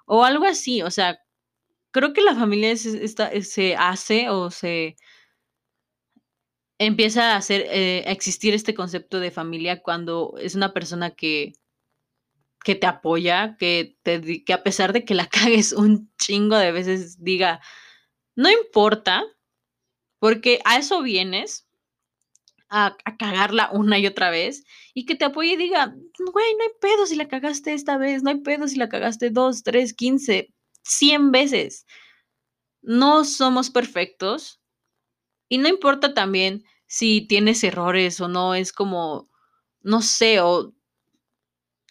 [0.06, 1.18] o algo así, o sea,
[1.92, 4.96] creo que la familia se hace o se
[6.80, 11.52] empieza a hacer, eh, a existir este concepto de familia cuando es una persona que,
[12.64, 16.72] que te apoya, que, te, que a pesar de que la cagues un chingo de
[16.72, 17.60] veces, diga,
[18.36, 19.24] no importa,
[20.18, 21.66] porque a eso vienes,
[22.68, 26.64] a, a, cagarla una y otra vez, y que te apoye y diga, güey, no
[26.64, 29.94] hay pedo si la cagaste esta vez, no hay pedo si la cagaste dos, tres,
[29.94, 30.52] quince,
[30.82, 31.86] cien veces.
[32.82, 34.60] No somos perfectos,
[35.50, 39.28] y no importa también si tienes errores o no, es como,
[39.82, 40.72] no sé, o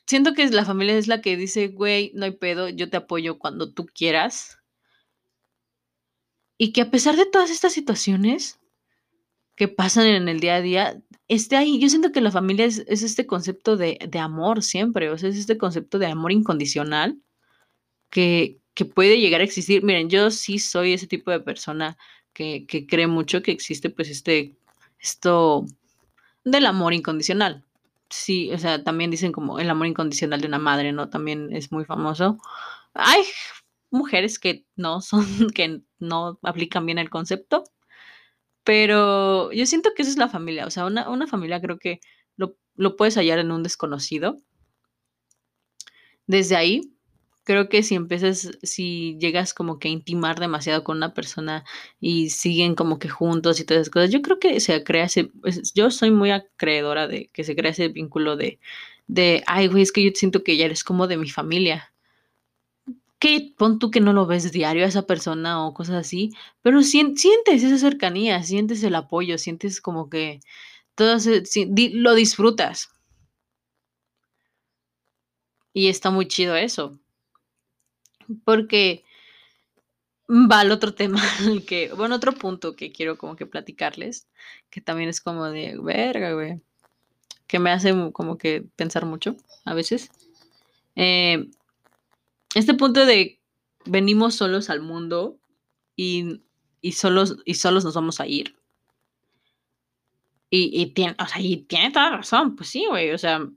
[0.10, 3.38] siento que la familia es la que dice, güey, no hay pedo, yo te apoyo
[3.38, 4.57] cuando tú quieras.
[6.57, 8.60] Y que a pesar de todas estas situaciones
[9.55, 11.80] que pasan en el día a día, esté ahí.
[11.80, 15.30] Yo siento que la familia es, es este concepto de, de, amor siempre, o sea,
[15.30, 17.22] es este concepto de amor incondicional
[18.10, 19.84] que, que, puede llegar a existir.
[19.84, 21.97] Miren, yo sí soy ese tipo de persona
[22.34, 24.55] que, que cree mucho que existe pues este,
[24.99, 25.66] esto
[26.43, 27.64] del amor incondicional.
[28.10, 31.10] Sí, o sea, también dicen como el amor incondicional de una madre, ¿no?
[31.10, 32.38] También es muy famoso.
[32.93, 33.24] Hay
[33.91, 37.64] mujeres que no son, que no aplican bien el concepto,
[38.64, 41.99] pero yo siento que esa es la familia, o sea, una, una familia creo que
[42.38, 44.38] lo, lo, puedes hallar en un desconocido.
[46.28, 46.82] Desde ahí,
[47.50, 51.66] creo que si empiezas, si llegas como que a intimar demasiado con una persona
[52.00, 55.26] y siguen como que juntos y todas esas cosas, yo creo que se crea ese,
[55.26, 58.60] pues, yo soy muy acreedora de que se crea ese vínculo de,
[59.08, 61.91] de, ay, güey, es que yo siento que ya eres como de mi familia
[63.20, 66.32] que pon tú que no lo ves diario a esa persona o cosas así,
[66.62, 70.39] pero sientes esa cercanía, sientes el apoyo, sientes como que
[70.95, 71.18] todo
[71.93, 72.91] lo disfrutas.
[75.74, 77.00] Y está muy chido eso.
[78.44, 79.04] Porque
[80.30, 81.22] va al otro tema,
[81.68, 84.28] que, bueno, otro punto que quiero como que platicarles,
[84.70, 86.62] que también es como de verga, güey,
[87.48, 90.12] que me hace como que pensar mucho a veces.
[90.96, 91.50] Eh,
[92.56, 93.40] este punto de
[93.86, 95.40] venimos solos al mundo
[95.96, 96.42] y,
[96.82, 98.56] y, solos, y solos nos vamos a ir.
[100.52, 103.48] Y, y, tiene, o sea, y tiene toda razón, pues sí, güey, o sea,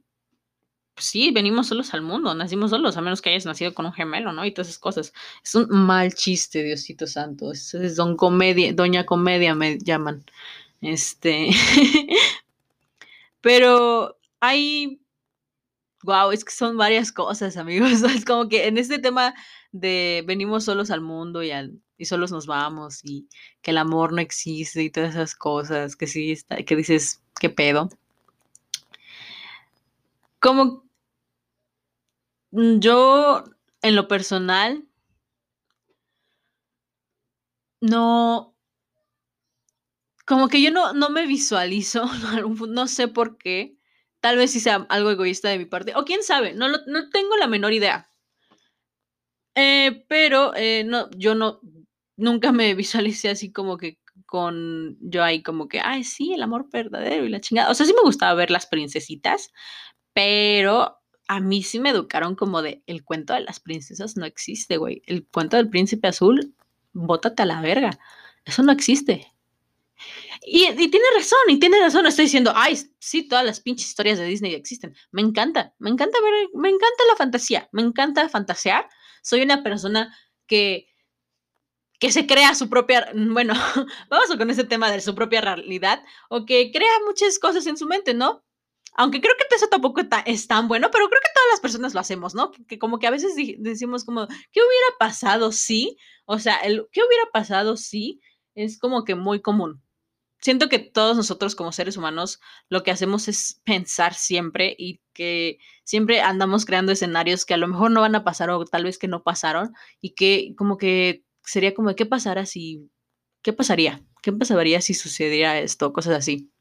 [1.02, 3.92] pues sí, venimos solos al mundo, nacimos solos, a menos que hayas nacido con un
[3.92, 4.44] gemelo, ¿no?
[4.44, 5.12] Y todas esas cosas.
[5.44, 7.50] Es un mal chiste, Diosito Santo.
[7.50, 10.24] Es, es don comedia, doña comedia me llaman.
[10.80, 11.50] Este.
[13.40, 15.00] Pero hay
[16.04, 18.02] Wow, es que son varias cosas, amigos.
[18.16, 19.34] Es como que en este tema
[19.72, 23.28] de venimos solos al mundo y, al, y solos nos vamos y
[23.60, 27.50] que el amor no existe y todas esas cosas, que sí está, que dices, ¿qué
[27.50, 27.88] pedo?
[30.40, 30.84] Como
[32.52, 33.44] yo,
[33.82, 34.86] en lo personal,
[37.82, 38.54] no,
[40.26, 42.04] como que yo no, no me visualizo,
[42.68, 43.76] no sé por qué
[44.22, 45.94] Tal vez sí sea algo egoísta de mi parte.
[45.96, 48.08] O quién sabe, no, no tengo la menor idea.
[49.56, 51.60] Eh, pero eh, no, yo no,
[52.16, 56.68] nunca me visualicé así como que con yo ahí como que, ay, sí, el amor
[56.70, 57.70] verdadero y la chingada.
[57.70, 59.50] O sea, sí me gustaba ver las princesitas,
[60.14, 64.76] pero a mí sí me educaron como de, el cuento de las princesas no existe,
[64.76, 65.02] güey.
[65.06, 66.54] El cuento del príncipe azul,
[66.92, 67.98] bótate a la verga.
[68.44, 69.32] Eso no existe.
[70.44, 72.06] Y, tiene razón, y tiene razón.
[72.06, 74.94] Estoy diciendo, ay, sí, todas las pinches historias de Disney existen.
[75.12, 78.88] Me encanta, me encanta ver, me encanta la fantasía, me encanta fantasear.
[79.22, 80.16] Soy una persona
[80.46, 80.88] que,
[82.00, 83.54] que se crea su propia, bueno,
[84.10, 87.86] vamos con ese tema de su propia realidad, o que crea muchas cosas en su
[87.86, 88.44] mente, ¿no?
[88.94, 92.00] Aunque creo que eso tampoco es tan bueno, pero creo que todas las personas lo
[92.00, 92.52] hacemos, ¿no?
[92.68, 95.96] Que como que a veces decimos como, ¿qué hubiera pasado si?
[96.26, 98.20] O sea, el ¿qué hubiera pasado si?
[98.54, 99.82] Es como que muy común
[100.42, 105.58] siento que todos nosotros como seres humanos lo que hacemos es pensar siempre y que
[105.84, 108.98] siempre andamos creando escenarios que a lo mejor no van a pasar o tal vez
[108.98, 112.90] que no pasaron y que como que sería como, ¿qué pasara si,
[113.42, 114.04] qué pasaría?
[114.22, 115.92] ¿Qué pasaría si sucediera esto?
[115.92, 116.51] Cosas así.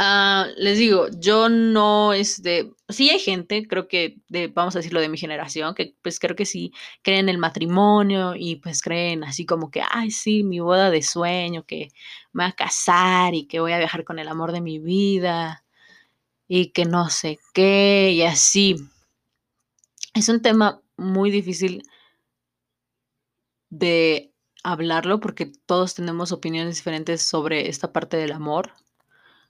[0.00, 2.72] Uh, les digo, yo no es de.
[2.88, 6.36] Sí, hay gente, creo que, de, vamos a decirlo de mi generación, que pues creo
[6.36, 6.72] que sí
[7.02, 11.02] creen en el matrimonio y pues creen así como que, ay, sí, mi boda de
[11.02, 11.88] sueño, que
[12.32, 15.64] me voy a casar y que voy a viajar con el amor de mi vida
[16.48, 18.76] y que no sé qué y así.
[20.14, 21.82] Es un tema muy difícil
[23.70, 24.32] de
[24.62, 28.72] hablarlo porque todos tenemos opiniones diferentes sobre esta parte del amor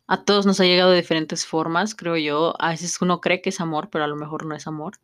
[0.09, 2.55] a todos nos ha llegado de diferentes formas, creo yo.
[2.59, 4.99] A veces uno cree que es amor, pero a lo mejor no es amor.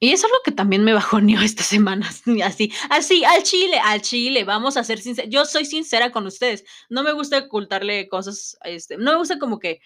[0.00, 2.22] y es algo que también me bajoneó estas semanas.
[2.42, 4.44] Así, así, al chile, al chile.
[4.44, 5.30] Vamos a ser sinceros.
[5.30, 6.64] Yo soy sincera con ustedes.
[6.88, 8.56] No me gusta ocultarle cosas.
[8.64, 9.80] Este, no me gusta como que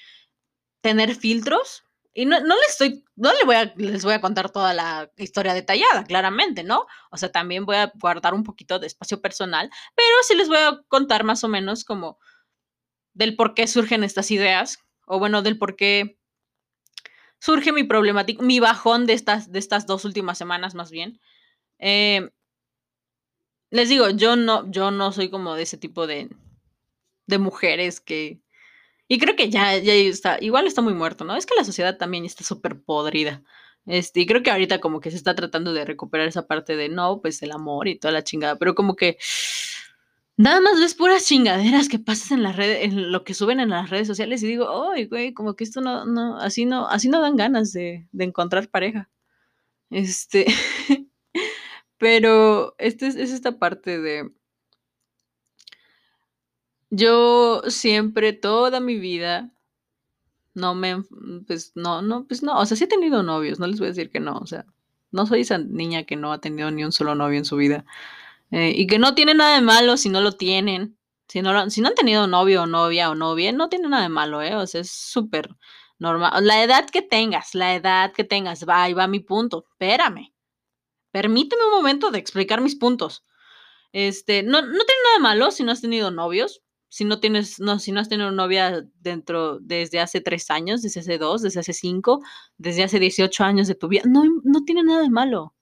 [0.81, 1.83] tener filtros.
[2.15, 5.11] Y no, no les estoy, no les voy, a, les voy a contar toda la
[5.17, 6.87] historia detallada, claramente, ¿no?
[7.11, 10.59] O sea, también voy a guardar un poquito de espacio personal, pero sí les voy
[10.59, 12.19] a contar más o menos como
[13.19, 16.19] del por qué surgen estas ideas, o bueno, del por qué
[17.41, 21.21] surge mi problemática, mi bajón de estas, de estas dos últimas semanas más bien.
[21.81, 22.31] Eh,
[23.71, 26.31] les digo, yo no, yo no soy como de ese tipo de,
[27.27, 28.41] de mujeres que...
[29.09, 31.35] Y creo que ya, ya está, igual está muy muerto, ¿no?
[31.35, 33.43] Es que la sociedad también está súper podrida.
[33.85, 36.89] Este, y creo que ahorita como que se está tratando de recuperar esa parte de
[36.89, 39.17] no, pues el amor y toda la chingada, pero como que
[40.39, 43.71] nada más ves puras chingaderas que pasas en las redes, en lo que suben en
[43.71, 47.09] las redes sociales y digo, ay, güey, como que esto no, no, así no, así
[47.09, 49.11] no dan ganas de, encontrar pareja.
[49.91, 50.47] Este,
[51.99, 54.33] pero este es, es esta parte de,
[56.91, 59.51] yo siempre, toda mi vida,
[60.55, 61.03] no me,
[61.47, 63.91] pues no, no, pues no, o sea, sí he tenido novios, no les voy a
[63.91, 64.67] decir que no, o sea,
[65.11, 67.85] no soy esa niña que no ha tenido ni un solo novio en su vida.
[68.51, 70.99] Eh, y que no tiene nada de malo si no lo tienen.
[71.29, 74.03] Si no, lo- si no han tenido novio o novia o novia, no tiene nada
[74.05, 74.55] de malo, ¿eh?
[74.57, 75.51] O sea, es súper
[75.99, 76.47] normal.
[76.47, 79.67] La edad que tengas, la edad que tengas, va, ahí va mi punto.
[79.73, 80.33] Espérame.
[81.13, 83.23] Permíteme un momento de explicar mis puntos.
[83.93, 86.63] Este, no, no tiene nada de malo si no has tenido novios.
[86.91, 91.01] Si no tienes, no, si no has tenido novia dentro, desde hace tres años, desde
[91.01, 92.21] hace dos, desde hace cinco,
[92.59, 95.55] desde hace 18 años de tu vida, no, no tiene nada de malo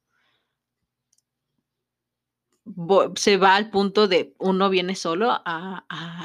[3.16, 5.42] se va al punto de uno viene solo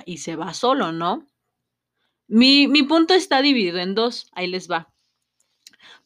[0.05, 1.27] y se va solo, ¿no?
[2.27, 4.91] Mi, mi punto está dividido en dos, ahí les va.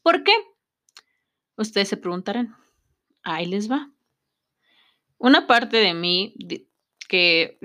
[0.01, 0.33] ¿Por qué?
[1.57, 2.55] Ustedes se preguntarán,
[3.23, 3.91] ahí les va.
[5.17, 6.36] Una parte de mí
[7.07, 7.57] que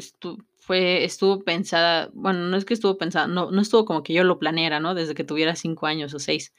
[0.59, 4.25] fue, estuvo pensada, bueno, no es que estuvo pensada, no, no estuvo como que yo
[4.25, 4.95] lo planeara, ¿no?
[4.95, 6.55] Desde que tuviera cinco años o seis.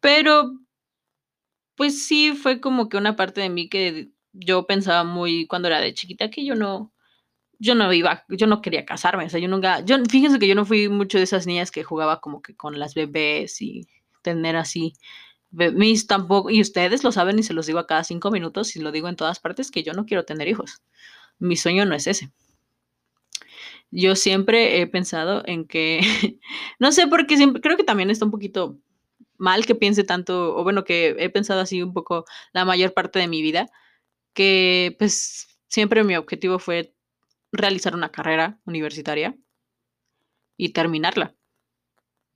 [0.00, 0.52] Pero,
[1.74, 5.80] pues sí, fue como que una parte de mí que yo pensaba muy cuando era
[5.80, 6.92] de chiquita que yo no,
[7.58, 10.54] yo no iba, yo no quería casarme, o sea, yo nunca, yo, fíjense que yo
[10.54, 13.86] no fui mucho de esas niñas que jugaba como que con las bebés y
[14.22, 14.94] tener así,
[15.52, 18.80] mis tampoco, y ustedes lo saben y se los digo a cada cinco minutos y
[18.80, 20.82] lo digo en todas partes que yo no quiero tener hijos.
[21.38, 22.32] Mi sueño no es ese.
[23.90, 26.00] Yo siempre he pensado en que,
[26.78, 28.78] no sé por qué siempre, creo que también está un poquito
[29.36, 33.18] mal que piense tanto, o bueno, que he pensado así un poco la mayor parte
[33.18, 33.70] de mi vida,
[34.34, 36.94] que pues siempre mi objetivo fue
[37.50, 39.36] realizar una carrera universitaria
[40.56, 41.34] y terminarla.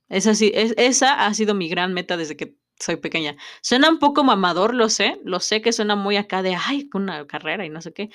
[0.09, 3.35] Esa, sí, es, esa ha sido mi gran meta desde que soy pequeña.
[3.61, 7.25] Suena un poco mamador, lo sé, lo sé que suena muy acá de, ay, una
[7.27, 8.09] carrera y no sé qué.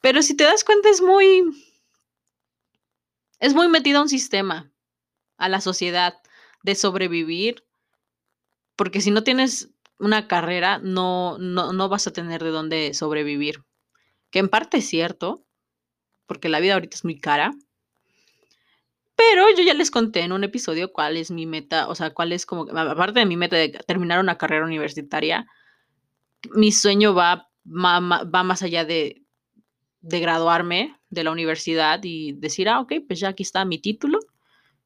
[0.00, 1.44] Pero si te das cuenta es muy,
[3.40, 4.70] es muy metido a un sistema,
[5.36, 6.20] a la sociedad,
[6.62, 7.64] de sobrevivir,
[8.74, 13.64] porque si no tienes una carrera, no, no, no vas a tener de dónde sobrevivir.
[14.30, 15.44] Que en parte es cierto,
[16.26, 17.52] porque la vida ahorita es muy cara,
[19.16, 22.32] Pero yo ya les conté en un episodio cuál es mi meta, o sea, cuál
[22.32, 25.46] es como, aparte de mi meta de terminar una carrera universitaria,
[26.54, 29.22] mi sueño va, va más allá de,
[30.00, 34.20] de graduarme de la universidad y decir, ah, ok, pues ya aquí está mi título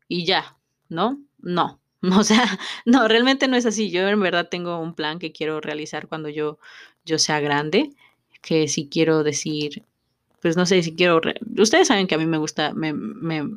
[0.08, 0.58] y ya.
[0.88, 1.80] No, no,
[2.18, 3.90] o sea, no, realmente no es así.
[3.90, 6.59] Yo en verdad tengo un plan que quiero realizar cuando yo,
[7.05, 7.90] yo sea grande,
[8.42, 9.84] que si quiero decir,
[10.42, 13.48] pues no sé si quiero, re- ustedes saben que a mí me gusta, me, me,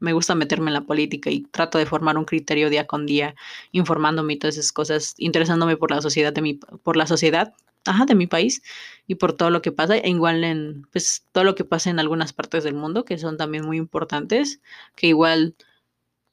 [0.00, 3.34] me gusta meterme en la política y trato de formar un criterio día con día,
[3.72, 7.54] informándome y todas esas cosas, interesándome por la sociedad de mi, por la sociedad,
[7.86, 8.62] ajá, de mi país
[9.06, 12.00] y por todo lo que pasa, e igual en, pues, todo lo que pasa en
[12.00, 14.60] algunas partes del mundo que son también muy importantes,
[14.96, 15.54] que igual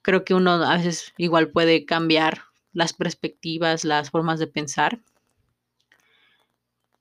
[0.04, 2.44] creo que uno a veces igual puede cambiar
[2.74, 5.02] las perspectivas, las formas de pensar.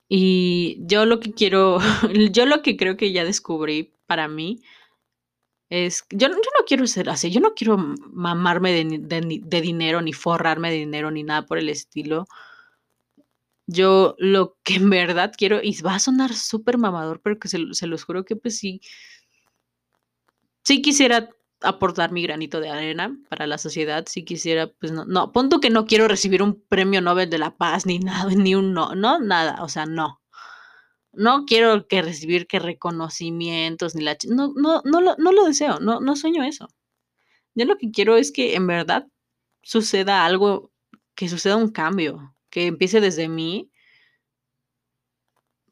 [0.09, 1.79] Y yo lo que quiero,
[2.33, 4.63] yo lo que creo que ya descubrí para mí
[5.71, 10.13] es, yo, yo no quiero ser así, yo no quiero mamarme de, de dinero, ni
[10.13, 12.27] forrarme de dinero, ni nada por el estilo.
[13.67, 17.59] Yo lo que en verdad quiero, y va a sonar súper mamador, pero que se,
[17.73, 18.83] se los juro que pues sí,
[20.63, 21.31] sí quisiera
[21.65, 25.71] aportar mi granito de arena para la sociedad, sí quisiera, pues no, no, punto que
[25.71, 29.19] no quiero recibir un premio Nobel de la Paz, ni nada, ni un no, no,
[29.21, 30.21] nada, o sea, no.
[31.15, 35.79] No quiero que recibir que reconocimientos ni la no no no lo no lo deseo,
[35.81, 36.69] no no sueño eso.
[37.55, 39.07] Yo lo que quiero es que en verdad
[39.63, 40.73] suceda algo,
[41.15, 43.71] que suceda un cambio, que empiece desde mí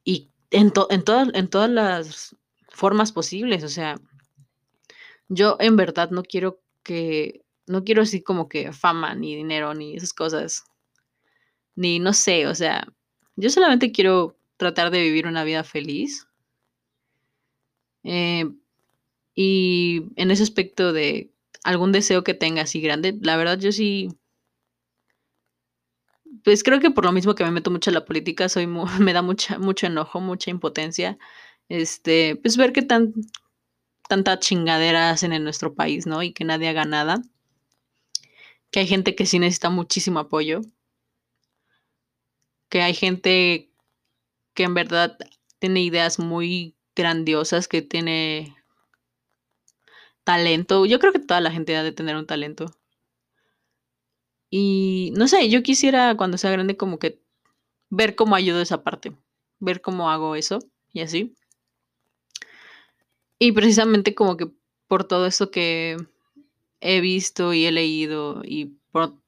[0.05, 2.36] y en to en todas en todas las
[2.68, 3.97] formas posibles, o sea,
[5.31, 9.97] yo en verdad no quiero que no quiero así como que fama, ni dinero, ni
[9.97, 10.64] esas cosas,
[11.76, 12.87] ni no sé, o sea,
[13.37, 16.26] yo solamente quiero tratar de vivir una vida feliz,
[18.05, 18.45] eh
[19.37, 21.33] Y en ese aspecto de
[21.64, 24.11] algún deseo que tenga así grande, la verdad yo sí,
[26.45, 28.85] pues creo que por lo mismo que me meto mucho en la política, soy mu
[29.01, 31.18] me da mucha mucho enojo, mucha impotencia,
[31.68, 33.12] este, pues ver qué tan
[34.11, 36.21] tanta chingadera hacen en nuestro país, ¿no?
[36.25, 37.23] Y que nadie haga nada.
[38.73, 40.63] Que hay gente que sí necesita muchísimo apoyo.
[42.69, 43.71] Que hay gente
[44.55, 45.17] que en verdad
[45.61, 48.57] tiene ideas muy grandiosas, que tiene
[50.25, 50.87] talento.
[50.87, 52.67] Yo creo que toda la gente ha de tener un talento.
[54.51, 57.23] Y no sé, yo quisiera cuando sea grande como que
[57.91, 59.17] ver cómo ayudo esa parte,
[59.61, 60.59] ver cómo hago eso
[60.93, 61.37] y así.
[63.43, 64.51] Y precisamente como que
[64.86, 65.97] por todo esto que
[66.80, 68.76] he visto y he leído y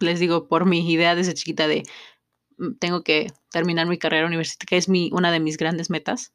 [0.01, 1.83] les digo, por mi idea desde chiquita de
[2.59, 6.35] mm, tengo que terminar mi carrera universitaria, que es mi, una de mis grandes metas.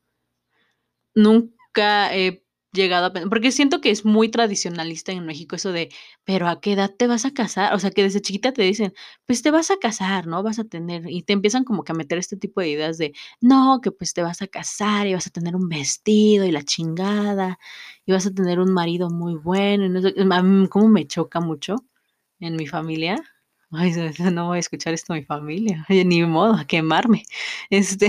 [1.14, 2.44] Nunca he
[2.78, 5.90] llegado a pensar, porque siento que es muy tradicionalista en México eso de,
[6.24, 7.74] pero ¿a qué edad te vas a casar?
[7.74, 8.94] O sea, que desde chiquita te dicen,
[9.26, 10.44] pues te vas a casar, ¿no?
[10.44, 13.14] Vas a tener, y te empiezan como que a meter este tipo de ideas de,
[13.42, 16.64] no, que pues te vas a casar y vas a tener un vestido y la
[16.64, 17.60] chingada,
[18.06, 20.14] y vas a tener un marido muy bueno, y no sé,
[20.70, 21.76] como me choca mucho
[22.40, 23.18] en mi familia,
[23.72, 23.92] Ay,
[24.32, 25.86] no voy a escuchar esto a mi familia.
[25.90, 27.24] ni modo, a quemarme.
[27.70, 28.08] Este,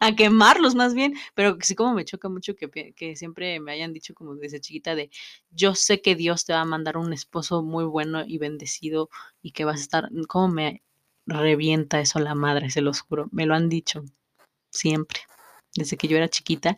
[0.00, 1.14] a quemarlos más bien.
[1.34, 4.94] Pero sí como me choca mucho que, que, siempre me hayan dicho como desde chiquita
[4.94, 5.10] de
[5.50, 9.10] yo sé que Dios te va a mandar un esposo muy bueno y bendecido
[9.42, 10.10] y que vas a estar.
[10.28, 10.82] ¿Cómo me
[11.26, 12.70] revienta eso la madre?
[12.70, 13.28] Se los juro.
[13.32, 14.04] Me lo han dicho
[14.70, 15.20] siempre.
[15.74, 16.76] Desde que yo era chiquita.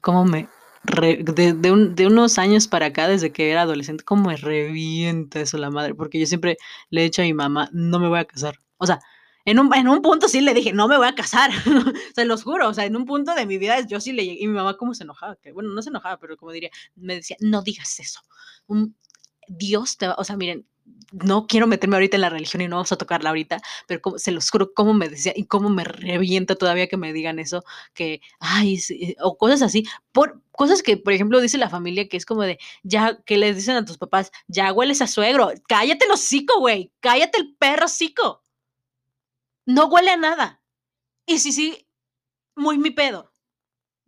[0.00, 0.48] ¿Cómo me
[0.88, 5.94] de, unos años para acá, desde que era adolescente, como me revienta eso la madre,
[5.94, 6.56] porque yo siempre
[6.90, 8.60] le he dicho a mi mamá, no me voy a casar.
[8.78, 9.00] O sea,
[9.44, 11.50] en un, en un punto sí le dije, no me voy a casar,
[12.14, 14.42] se los juro, o sea, en un punto de mi vida yo sí le llegué,
[14.42, 17.14] y mi mamá como se enojaba, que bueno, no se enojaba, pero como diría, me
[17.16, 18.20] decía, no digas eso.
[19.48, 20.66] Dios te va, o sea, miren,
[21.12, 24.18] no quiero meterme ahorita en la religión y no vamos a tocarla ahorita, pero como,
[24.18, 27.64] se los juro cómo me decía y cómo me revienta todavía que me digan eso,
[27.94, 28.78] que, ay,
[29.20, 32.58] o cosas así, por cosas que, por ejemplo, dice la familia que es como de,
[32.82, 36.92] ya, que les dicen a tus papás, ya hueles a suegro, cállate el hocico, güey,
[37.00, 38.42] cállate el perro hocico.
[39.66, 40.62] No huele a nada.
[41.26, 41.86] Y sí, sí,
[42.56, 43.27] muy mi pedo.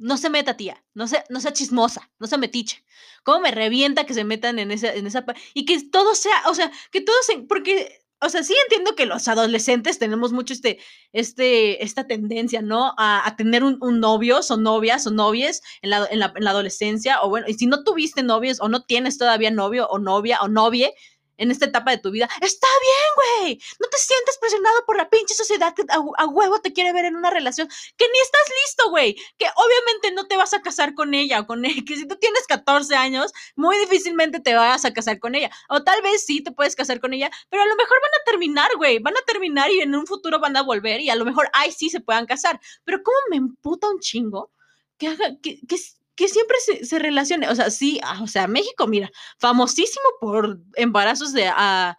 [0.00, 0.82] No se meta, tía.
[0.94, 2.10] No sea, no sea chismosa.
[2.18, 2.82] No se metiche.
[3.22, 5.26] ¿Cómo me revienta que se metan en esa, en esa.
[5.52, 6.42] Y que todo sea.
[6.46, 7.38] O sea, que todo se.
[7.40, 7.98] Porque.
[8.22, 10.78] O sea, sí entiendo que los adolescentes tenemos mucho este,
[11.12, 12.94] este, esta tendencia, ¿no?
[12.98, 17.22] A, tener un, novio, o novias o novies en la, en, la, en la adolescencia,
[17.22, 20.48] o bueno, y si no tuviste novios o no tienes todavía novio o novia o
[20.48, 20.92] novie,
[21.40, 23.62] en esta etapa de tu vida, está bien, güey.
[23.80, 27.16] No te sientes presionado por la pinche sociedad que a, huevo te quiere ver en
[27.16, 27.66] una relación
[27.96, 29.16] que ni estás listo, güey.
[29.38, 31.84] Que obviamente no te vas a casar con ella o con él.
[31.86, 35.50] Que si tú tienes 14 años, muy difícilmente te vas a casar con ella.
[35.68, 38.24] O tal vez sí te puedes casar con ella, pero a lo mejor van a
[38.26, 38.98] terminar, güey.
[38.98, 41.72] Van a terminar y en un futuro van a volver y a lo mejor ahí
[41.72, 42.60] sí se puedan casar.
[42.84, 44.52] Pero ¿cómo me emputa un chingo?
[44.98, 45.76] Que haga, que, que,
[46.20, 51.32] que siempre se, relacione, o sea, sí, ah, o sea, México, mira, famosísimo por embarazos
[51.32, 51.96] de, ah,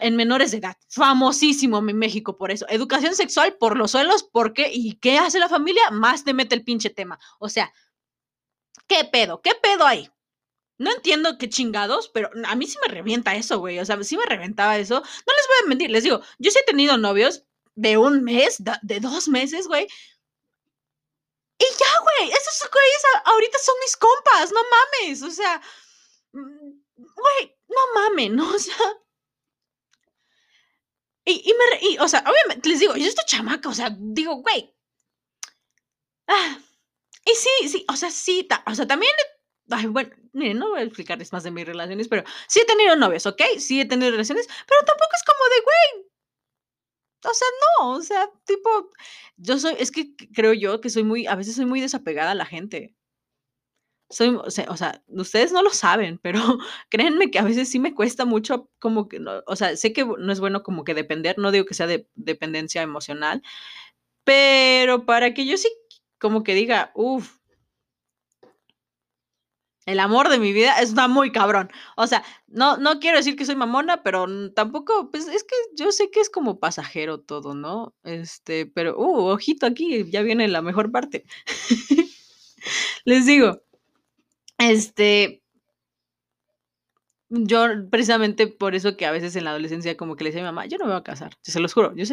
[0.00, 4.72] en menores de edad, famosísimo México por eso, educación sexual por los suelos, ¿por qué?
[4.72, 5.92] ¿Y qué hace la familia?
[5.92, 7.72] Más te mete el pinche tema, o sea,
[8.88, 9.40] ¿qué pedo?
[9.42, 10.10] ¿Qué pedo hay?
[10.76, 13.78] No entiendo qué chingados, pero a mí sí me revienta eso, güey.
[13.78, 14.94] O sea, sí me reventaba eso.
[14.94, 15.00] No
[15.34, 19.00] les voy a mentir, les digo, yo sí he tenido novios de un mes, de
[19.00, 19.86] dos meses, güey,
[21.60, 25.60] y ya, güey, esos güeyes ahorita son mis compas, no mames, o sea,
[26.32, 28.54] mm, güey, no mames, ¿no?
[28.54, 28.76] O sea.
[31.26, 34.74] Y, me, y, o sea, obviamente, les digo, yo estoy chamaca, o sea, digo, güey.
[36.26, 36.58] Ah,
[37.24, 39.12] y sí, sí, o sea, sí, o sea, también,
[39.70, 42.96] ay, bueno, miren, no voy a explicarles más de mis relaciones, pero sí he tenido
[42.96, 43.42] novios, ¿ok?
[43.58, 46.09] Sí he tenido relaciones, pero tampoco es como de, güey,
[47.24, 47.48] o sea,
[47.80, 48.90] no, o sea, tipo,
[49.36, 52.34] yo soy, es que creo yo que soy muy, a veces soy muy desapegada a
[52.34, 52.94] la gente.
[54.12, 56.40] Soy, o sea, o sea, ustedes no lo saben, pero
[56.90, 60.04] créanme que a veces sí me cuesta mucho como que, no, o sea, sé que
[60.04, 63.42] no es bueno como que depender, no digo que sea de dependencia emocional,
[64.24, 65.68] pero para que yo sí
[66.20, 67.39] como que diga, uff,
[69.90, 71.70] el amor de mi vida está muy cabrón.
[71.96, 75.92] O sea, no, no quiero decir que soy mamona, pero tampoco, pues es que yo
[75.92, 77.94] sé que es como pasajero todo, ¿no?
[78.04, 81.24] Este, pero, uh, ojito aquí, ya viene la mejor parte.
[83.04, 83.62] Les digo,
[84.58, 85.42] este,
[87.30, 90.44] yo precisamente por eso que a veces en la adolescencia como que le decía a
[90.44, 92.04] mi mamá, yo no me voy a casar, se los juro, yo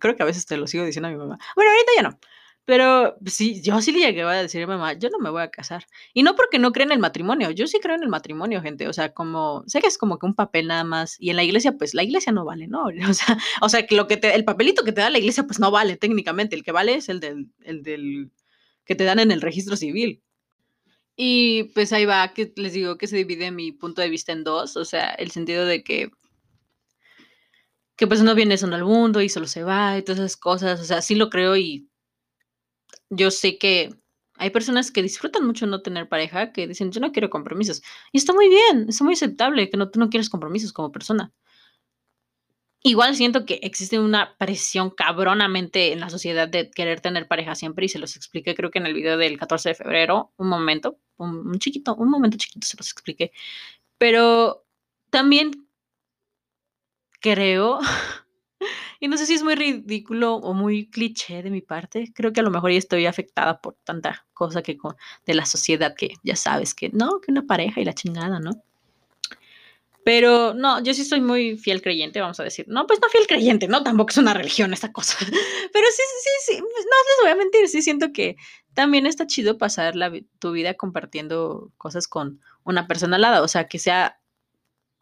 [0.00, 1.38] creo que a veces te lo sigo diciendo a mi mamá.
[1.56, 2.18] Bueno, ahorita ya no,
[2.66, 5.50] pero sí, yo sí le llegué a decir a mamá, yo no me voy a
[5.50, 5.84] casar.
[6.14, 8.88] Y no porque no creen en el matrimonio, yo sí creo en el matrimonio, gente.
[8.88, 11.16] O sea, como, sé que es como que un papel nada más.
[11.20, 12.86] Y en la iglesia, pues la iglesia no vale, ¿no?
[13.10, 15.44] O sea, o sea que lo que te, el papelito que te da la iglesia,
[15.44, 16.56] pues no vale técnicamente.
[16.56, 18.32] El que vale es el del, el del
[18.86, 20.22] que te dan en el registro civil.
[21.16, 24.44] Y pues ahí va, que les digo que se divide mi punto de vista en
[24.44, 24.76] dos.
[24.76, 26.10] O sea, el sentido de que
[27.96, 30.80] que pues no viene solo al mundo y solo se va y todas esas cosas.
[30.80, 31.88] O sea, sí lo creo y
[33.10, 33.94] yo sé que
[34.38, 37.82] Hay personas que disfrutan mucho no tener pareja, que dicen, yo no quiero compromisos.
[38.12, 41.32] Y está muy bien, está muy aceptable que no, tú no quieres compromisos como persona.
[42.86, 47.86] Igual siento que existe una presión cabronamente en la sociedad de querer tener pareja siempre
[47.86, 50.98] y se los expliqué creo que en el video del 14 de febrero, un momento,
[51.16, 53.32] un, chiquito, un momento chiquito se los expliqué.
[53.98, 54.66] Pero
[55.10, 55.52] también
[57.20, 57.78] creo
[59.04, 62.10] Y no sé si es muy ridículo o muy cliché de mi parte.
[62.14, 64.78] Creo que a lo mejor ya estoy afectada por tanta cosa que
[65.26, 68.52] de la sociedad que ya sabes que no, que una pareja y la chingada, ¿no?
[70.06, 72.64] Pero no, yo sí soy muy fiel creyente, vamos a decir.
[72.66, 75.18] No, pues no fiel creyente, no, tampoco es una religión esta cosa.
[75.20, 78.36] Pero sí, sí, sí, pues no les voy a mentir, sí siento que
[78.72, 79.92] también está chido pasar
[80.38, 84.18] tu vida compartiendo cosas con una persona al lado, o sea, que sea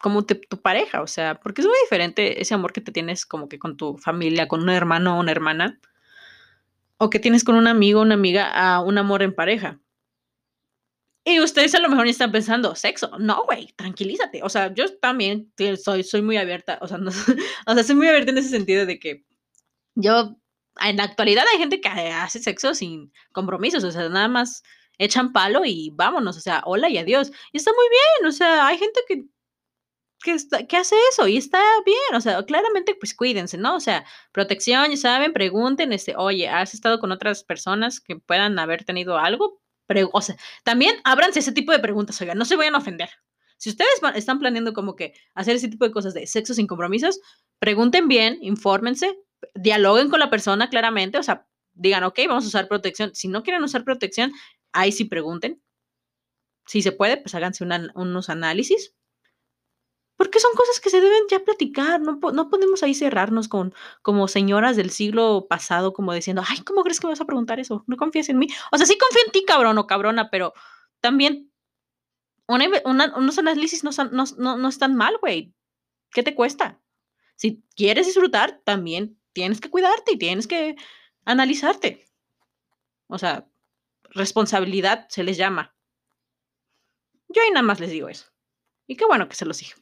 [0.03, 3.47] como tu pareja, o sea, porque es muy diferente ese amor que te tienes como
[3.47, 5.79] que con tu familia, con un hermano o una hermana,
[6.97, 9.79] o que tienes con un amigo o una amiga a un amor en pareja.
[11.23, 13.17] Y ustedes a lo mejor están pensando, sexo.
[13.17, 14.43] No, güey, tranquilízate.
[14.43, 17.09] O sea, yo también soy, soy muy abierta, o sea, no,
[17.67, 19.23] o sea, soy muy abierta en ese sentido de que
[19.95, 20.35] yo,
[20.81, 24.63] en la actualidad hay gente que hace sexo sin compromisos, o sea, nada más
[24.97, 27.31] echan palo y vámonos, o sea, hola y adiós.
[27.53, 29.23] Y está muy bien, o sea, hay gente que
[30.23, 33.75] que, hace eso y está bien, o sea, claramente pues cuídense, ¿no?
[33.75, 38.57] O sea, protección, ya saben, pregunten, este, oye, ¿has estado con otras personas que puedan
[38.57, 39.61] haber tenido algo?
[40.11, 43.09] o sea, también ábranse ese tipo de preguntas, oigan, no se vayan a ofender.
[43.57, 47.19] Si ustedes están planeando como que hacer ese tipo de cosas de sexo sin compromisos,
[47.59, 49.15] pregunten bien, infórmense,
[49.53, 53.11] dialoguen con la persona claramente, o sea, digan, ok, vamos a usar protección.
[53.13, 54.31] Si no quieren usar protección,
[54.71, 55.61] ahí sí pregunten.
[56.65, 58.95] Si se puede, pues háganse unos análisis
[60.15, 64.27] porque son cosas que se deben ya platicar, no, no podemos ahí cerrarnos con como
[64.27, 67.83] señoras del siglo pasado, como diciendo, ay, ¿cómo crees que me vas a preguntar eso?
[67.87, 68.47] ¿No confías en mí?
[68.71, 70.53] O sea, sí confío en ti, cabrón o cabrona, pero
[70.99, 71.51] también
[72.47, 75.53] unos análisis no, no, no están mal, güey.
[76.11, 76.79] ¿Qué te cuesta?
[77.35, 80.75] Si quieres disfrutar, también tienes que cuidarte y tienes que
[81.25, 82.05] analizarte.
[83.07, 83.47] O sea,
[84.11, 85.75] responsabilidad se les llama.
[87.29, 88.27] Yo ahí nada más les digo eso.
[88.85, 89.73] Y qué bueno que se los dije.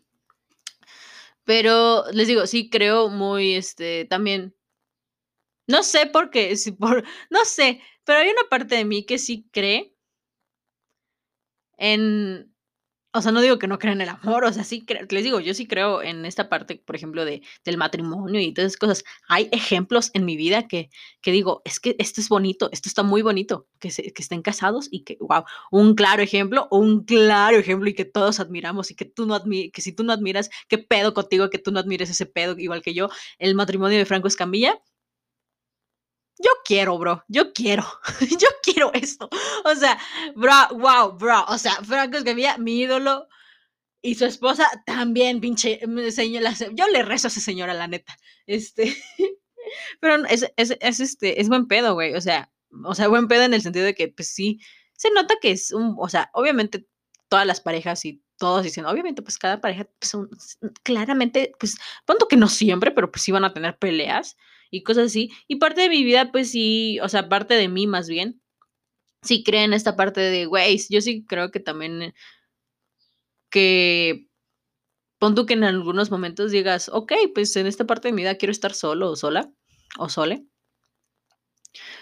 [1.48, 4.56] Pero les digo, sí creo muy, este, también.
[5.68, 9.18] No sé por qué, si por, no sé, pero hay una parte de mí que
[9.18, 9.96] sí cree
[11.78, 12.51] en
[13.14, 15.40] o sea, no digo que no crean en el amor, o sea, sí, les digo,
[15.42, 19.04] yo sí creo en esta parte, por ejemplo, de, del matrimonio y todas esas cosas.
[19.28, 20.90] Hay ejemplos en mi vida que,
[21.22, 24.42] que digo, es que esto es bonito, esto está muy bonito, que, se, que estén
[24.42, 28.96] casados y que, wow, un claro ejemplo, un claro ejemplo y que todos admiramos y
[28.96, 31.80] que tú no admi que si tú no admiras, qué pedo contigo que tú no
[31.80, 33.10] admires ese pedo igual que yo,
[33.40, 34.82] el matrimonio de Franco Escamilla,
[36.44, 37.86] yo quiero, bro, yo quiero,
[38.40, 39.30] yo quiero esto.
[39.66, 39.98] O sea,
[40.36, 43.28] bro, wow, bro, o sea, Franco Escamilla, mi ídolo,
[44.02, 45.80] y su esposa también, pinche,
[46.12, 48.18] señora, yo le rezo a esa señora, la neta.
[48.48, 48.96] Este,
[50.00, 52.52] pero es, es, es, este, es buen pedo, güey, o sea,
[52.84, 54.60] o sea, buen pedo en el sentido de que, pues sí,
[54.94, 56.86] se nota que es un, o sea, obviamente
[57.30, 60.18] todas las parejas y todos dicen, obviamente, pues cada pareja, pues
[60.84, 64.36] claramente, pues, punto que no siempre, pero pues sí van a tener peleas
[64.72, 65.30] y cosas así.
[65.48, 68.42] Y parte de mi vida, pues sí, o sea, parte de mí más bien,
[69.22, 72.14] sí creen esta parte de, güey, yo sí creo que también
[73.52, 74.28] que
[75.20, 78.36] pon tú que en algunos momentos digas, ok, pues en esta parte de mi vida
[78.36, 79.52] quiero estar solo o sola
[80.00, 80.48] o sole.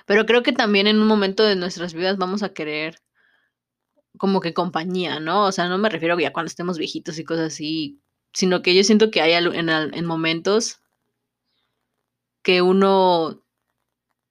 [0.06, 3.00] Pero creo que también en un momento de nuestras vidas vamos a querer
[4.18, 5.46] como que compañía, ¿no?
[5.46, 8.02] O sea, no me refiero a cuando estemos viejitos y cosas así,
[8.34, 10.82] sino que yo siento que hay en, en momentos
[12.42, 13.44] que uno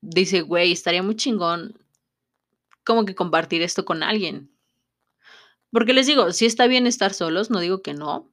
[0.00, 1.78] dice, güey, estaría muy chingón
[2.84, 4.50] como que compartir esto con alguien.
[5.70, 8.32] Porque les digo, si está bien estar solos, no digo que no,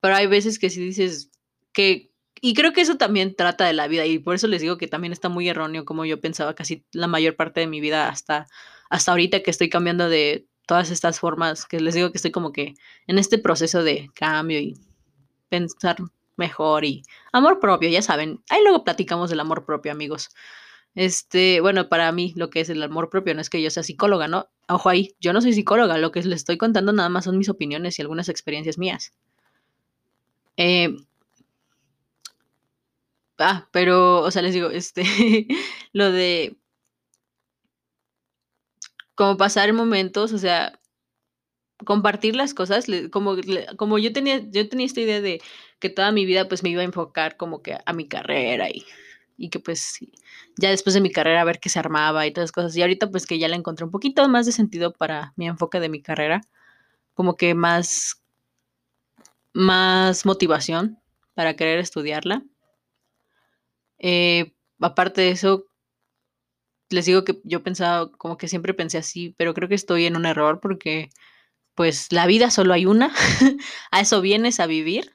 [0.00, 1.30] pero hay veces que si dices
[1.72, 2.10] que,
[2.40, 4.88] y creo que eso también trata de la vida, y por eso les digo que
[4.88, 8.46] también está muy erróneo como yo pensaba casi la mayor parte de mi vida hasta,
[8.90, 12.52] hasta ahorita que estoy cambiando de todas estas formas, que les digo que estoy como
[12.52, 12.74] que
[13.06, 14.74] en este proceso de cambio y
[15.48, 15.96] pensar
[16.36, 18.42] mejor y amor propio, ya saben.
[18.50, 20.30] Ahí luego platicamos del amor propio, amigos.
[20.94, 23.82] Este, bueno, para mí lo que es el amor propio no es que yo sea
[23.82, 24.48] psicóloga, ¿no?
[24.68, 27.48] Ojo ahí, yo no soy psicóloga, lo que les estoy contando nada más son mis
[27.48, 29.12] opiniones y algunas experiencias mías.
[30.56, 30.96] Eh,
[33.38, 35.02] ah, pero, o sea, les digo, este,
[35.92, 36.56] lo de
[39.14, 40.80] como pasar momentos, o sea,
[41.84, 43.36] compartir las cosas, como,
[43.76, 45.40] como yo tenía, yo tenía esta idea de
[45.84, 48.86] que toda mi vida pues me iba a enfocar como que a mi carrera y
[49.36, 49.98] y que pues
[50.56, 52.76] ya después de mi carrera a ver qué se armaba y todas esas cosas.
[52.76, 55.80] Y ahorita pues que ya le encontré un poquito más de sentido para mi enfoque
[55.80, 56.40] de mi carrera,
[57.14, 58.22] como que más,
[59.52, 60.98] más motivación
[61.34, 62.44] para querer estudiarla.
[63.98, 65.66] Eh, aparte de eso,
[66.90, 70.16] les digo que yo pensaba, como que siempre pensé así, pero creo que estoy en
[70.16, 71.10] un error porque
[71.74, 73.12] pues la vida solo hay una,
[73.90, 75.12] a eso vienes a vivir.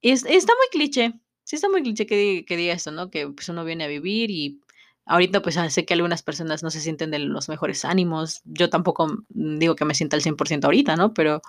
[0.00, 1.12] Y está muy cliché,
[1.44, 3.10] sí está muy cliché que, que diga esto, ¿no?
[3.10, 4.60] Que pues uno viene a vivir y
[5.06, 9.24] ahorita pues sé que algunas personas no se sienten de los mejores ánimos, yo tampoco
[9.28, 11.12] digo que me sienta al 100% ahorita, ¿no?
[11.14, 11.42] Pero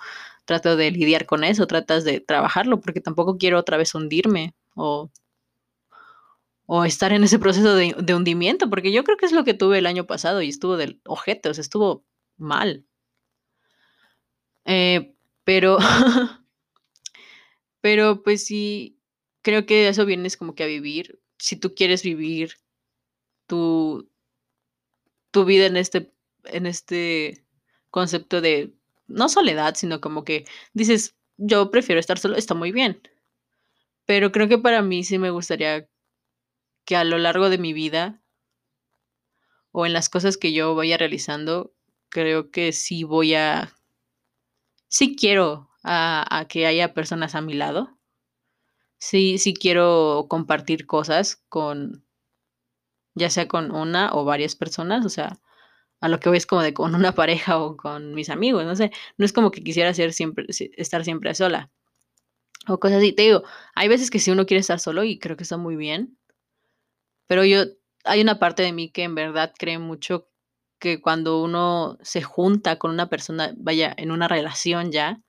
[0.44, 5.10] trato de lidiar con eso, tratas de trabajarlo porque tampoco quiero otra vez hundirme o
[6.66, 9.54] o estar en ese proceso de, de, hundimiento, porque yo creo que es lo que
[9.54, 12.04] tuve el año pasado y estuvo del ojete, o sea, estuvo
[12.38, 12.86] mal.
[14.64, 15.78] Eh, pero,
[17.82, 18.98] pero pues sí,
[19.42, 21.20] creo que eso vienes como que a vivir.
[21.38, 22.54] Si tú quieres vivir
[23.46, 24.08] tu,
[25.32, 26.12] tu vida en este,
[26.44, 27.44] en este
[27.90, 28.72] concepto de,
[29.08, 33.02] no soledad, sino como que dices, yo prefiero estar solo, está muy bien.
[34.06, 35.88] Pero creo que para mí sí me gustaría
[36.84, 38.22] que a lo largo de mi vida
[39.72, 41.74] o en las cosas que yo vaya realizando,
[42.10, 43.74] creo que sí voy a,
[44.88, 47.98] sí quiero a, que haya personas a mi lado.
[48.98, 52.04] Sí, sí quiero compartir cosas con,
[53.14, 55.40] ya sea con una o varias personas, o sea,
[56.00, 58.76] a lo que voy es como de con una pareja o con mis amigos, no
[58.76, 61.70] sé, no es como que quisiera ser siempre, estar siempre sola
[62.68, 63.12] o cosas así.
[63.12, 63.42] Te digo,
[63.74, 66.18] hay veces que si uno quiere estar solo y creo que está muy bien,
[67.26, 67.64] pero yo,
[68.04, 70.28] hay una parte de mí que en verdad cree mucho
[70.78, 75.22] que cuando uno se junta con una persona, vaya, en una relación ya,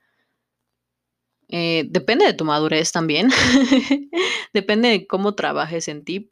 [1.56, 3.30] eh, depende de tu madurez también,
[4.54, 6.32] depende de cómo trabajes en ti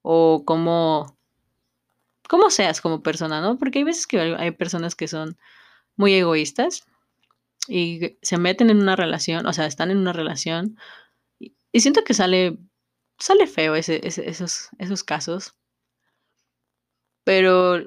[0.00, 1.18] o cómo,
[2.30, 3.58] cómo seas como persona, ¿no?
[3.58, 5.36] Porque hay veces que hay personas que son
[5.96, 6.86] muy egoístas
[7.68, 10.78] y se meten en una relación, o sea, están en una relación
[11.38, 12.56] y, siento que sale
[13.18, 15.54] sale feo esos, esos casos.
[17.24, 17.84] Pero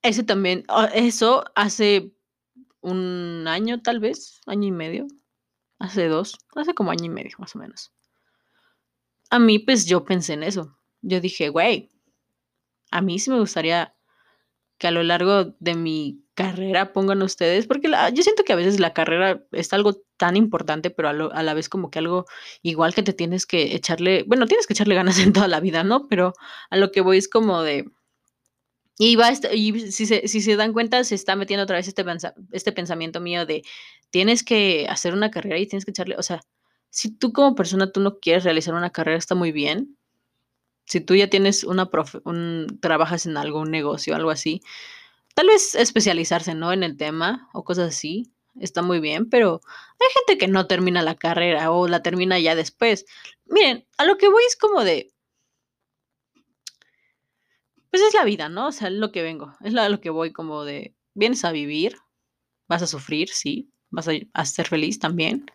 [0.00, 2.14] ese también, ah, eso hace
[2.82, 5.06] un año tal vez, año y medio,
[5.78, 7.92] hace dos, hace como año y medio más o menos.
[9.30, 10.76] A mí pues yo pensé en eso.
[11.00, 11.90] Yo dije, güey,
[12.90, 13.94] a mí sí me gustaría
[14.78, 18.80] que a lo largo de mi carrera pongan ustedes, porque yo siento que a veces
[18.80, 22.26] la carrera es algo tan importante, pero a, la vez como que algo
[22.62, 25.84] igual que te tienes que echarle, bueno, tienes que echarle ganas en toda la vida,
[25.84, 26.08] ¿no?
[26.08, 26.32] Pero
[26.70, 27.84] a lo que voy es como de...
[29.04, 32.04] Y, va, y si, se, si se dan cuenta, se está metiendo otra vez este,
[32.52, 33.62] este pensamiento mío de
[34.10, 36.42] tienes que hacer una carrera y tienes que echarle, o sea,
[36.90, 39.96] si tú como persona tú no quieres realizar una carrera, está muy bien.
[40.84, 44.62] Si tú ya tienes una profe, un, trabajas en algo, un negocio, algo así,
[45.34, 46.72] Tal vez especializarse, ¿no?
[46.72, 48.32] En el tema o cosas así.
[48.60, 49.62] Está muy bien, pero
[49.98, 53.06] hay gente que no termina la carrera o la termina ya después.
[53.46, 55.10] Miren, a lo que voy es como de...
[57.92, 58.66] Pues es la vida, ¿no?
[58.68, 59.54] O sea, es lo que vengo.
[59.60, 60.96] Es lo que voy como de...
[61.14, 61.96] Vienes a vivir,
[62.68, 65.46] vas a sufrir, sí, vas a, a ser feliz también.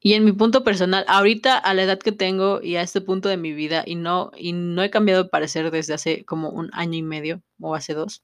[0.00, 3.28] Y en mi punto personal, ahorita a la edad que tengo y a este punto
[3.30, 6.68] de mi vida, y no, y no he cambiado de parecer desde hace como un
[6.74, 8.22] año y medio o hace dos,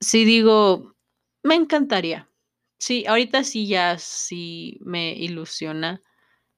[0.00, 0.94] sí digo,
[1.42, 2.30] me encantaría.
[2.78, 6.02] Sí, ahorita sí ya sí me ilusiona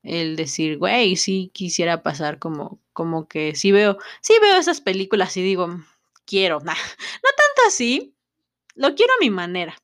[0.08, 5.36] el decir, güey, sí quisiera pasar como, como que sí veo, sí veo esas películas
[5.36, 5.68] y digo,
[6.24, 8.14] quiero, no tanto así,
[8.74, 9.76] lo quiero a mi manera.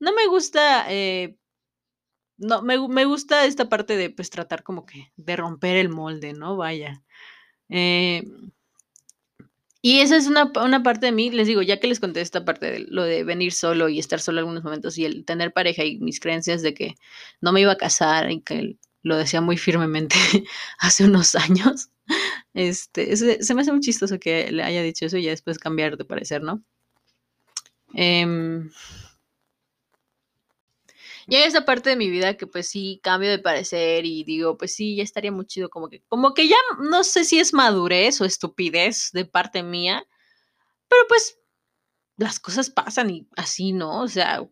[0.00, 1.36] No me gusta, eh,
[2.36, 6.32] no, me, me, gusta esta parte de pues tratar como que de romper el molde,
[6.34, 6.56] ¿no?
[6.56, 7.02] Vaya.
[7.68, 8.22] Eh,
[9.80, 12.70] y esa es una, parte de mí, les digo, ya que les conté esta parte
[12.70, 15.98] de lo de venir solo y estar solo algunos momentos y el tener pareja y
[15.98, 16.94] mis creencias de que
[17.40, 20.16] no me iba a casar y que lo decía muy firmemente
[20.78, 21.90] hace unos años,
[22.54, 25.96] este, se, me hace muy chistoso que le haya dicho eso y ya después cambiar
[25.96, 26.62] de parecer, ¿no?
[27.94, 28.26] Eh,
[31.30, 34.56] y hay esa parte de mi vida que pues sí cambio de parecer y digo,
[34.56, 37.52] pues sí, ya estaría muy chido, como que, como que ya no sé si es
[37.52, 40.06] madurez o estupidez de parte mía,
[40.88, 41.38] pero pues
[42.16, 44.00] las cosas pasan y así, ¿no?
[44.02, 44.48] O sea,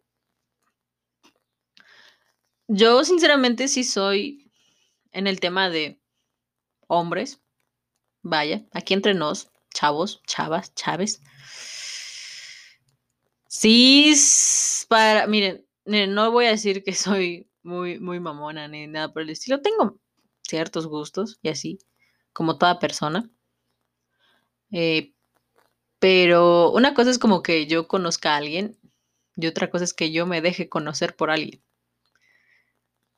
[2.68, 4.50] yo sinceramente sí soy
[5.12, 6.00] en el tema de
[6.88, 7.40] hombres,
[8.22, 11.20] vaya, aquí entre nos, chavos, chavas, chaves.
[13.48, 14.14] Sí,
[14.88, 19.30] para, miren, no voy a decir que soy muy, muy mamona ni nada por el
[19.30, 19.60] estilo.
[19.62, 19.98] Tengo
[20.42, 21.78] ciertos gustos y así,
[22.32, 23.30] como toda persona.
[24.72, 25.14] Eh,
[25.98, 28.78] pero una cosa es como que yo conozca a alguien
[29.36, 31.62] y otra cosa es que yo me deje conocer por alguien.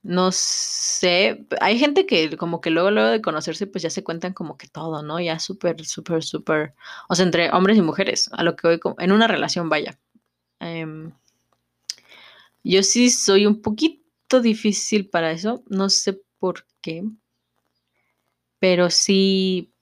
[0.09, 4.33] No sé, hay gente que como que luego, luego de conocerse, pues ya se cuentan
[4.33, 5.21] como que todo, ¿no?
[5.21, 6.75] Ya súper, súper, súper,
[7.11, 9.99] o sea, entre hombres y mujeres, a lo que voy, en una relación, vaya.
[10.61, 11.13] Em,
[12.65, 17.03] yo sí soy un poquito difícil para eso, no sé por qué,
[18.59, 19.73] pero sí,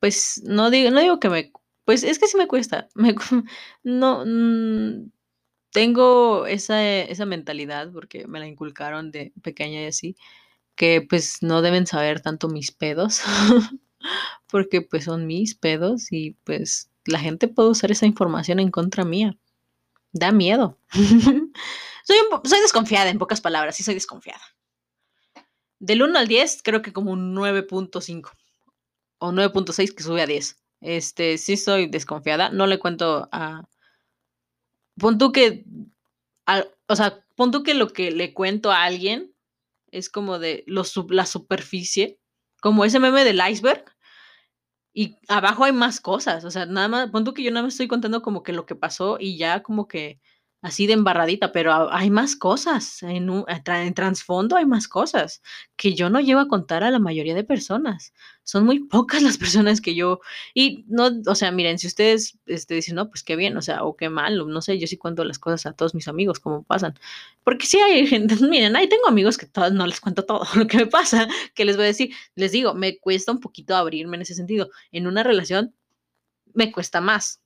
[0.00, 1.52] pues no digo, no digo que me,
[1.84, 2.88] pues es que sí me cuesta,
[3.84, 5.10] no, mm,
[5.76, 10.16] tengo esa, esa mentalidad porque me la inculcaron de pequeña y así,
[10.74, 13.20] que pues no deben saber tanto mis pedos,
[14.48, 19.04] porque pues son mis pedos y pues la gente puede usar esa información en contra
[19.04, 19.36] mía.
[20.12, 20.78] Da miedo.
[20.92, 24.40] soy, soy desconfiada, en pocas palabras, sí soy desconfiada.
[25.78, 28.30] Del 1 al 10, creo que como un 9.5
[29.18, 30.56] o 9.6 que sube a 10.
[30.80, 32.48] Este, sí soy desconfiada.
[32.48, 33.68] No le cuento a,
[34.98, 35.64] pon tú que,
[36.88, 39.34] o sea, pon tú que lo que le cuento a alguien
[39.90, 42.20] es como de lo, la superficie,
[42.60, 43.84] como ese meme del iceberg,
[44.92, 47.74] y abajo hay más cosas, o sea, nada más, pon tú que yo nada más
[47.74, 50.20] estoy contando como que lo que pasó y ya como que
[50.62, 53.44] así de embarradita, pero hay más cosas, en, un,
[53.94, 55.42] trasfondo hay más cosas
[55.76, 58.12] que yo no llevo a contar a la mayoría de personas.
[58.42, 60.20] Son muy pocas las personas que yo,
[60.54, 63.84] y no, o sea, miren, si ustedes este, dicen, no, pues qué bien, o sea,
[63.84, 66.64] o qué mal, no sé, yo sí cuento las cosas a todos mis amigos, como
[66.64, 66.98] pasan.
[67.44, 70.66] Porque sí hay gente, miren, ahí tengo amigos que todos no les cuento todo lo
[70.66, 74.16] que me pasa, que les voy a decir, les digo, me cuesta un poquito abrirme
[74.16, 74.70] en ese sentido.
[74.92, 75.74] En una relación
[76.54, 77.40] me cuesta más,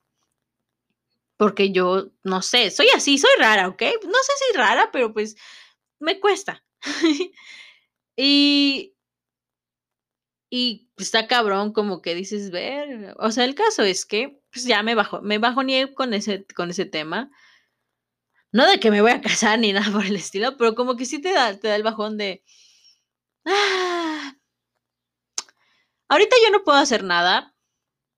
[1.41, 3.81] porque yo, no sé, soy así, soy rara, ¿ok?
[4.05, 5.35] No sé si rara, pero pues
[5.99, 6.63] me cuesta.
[8.15, 8.93] y,
[10.51, 14.65] y pues, está cabrón como que dices, ver, o sea, el caso es que pues
[14.65, 17.31] ya me bajo, me bajoneé con ese, con ese tema.
[18.51, 21.05] No de que me voy a casar ni nada por el estilo, pero como que
[21.05, 22.43] sí te da, te da el bajón de...
[23.45, 24.35] Ah,
[26.07, 27.55] ahorita yo no puedo hacer nada.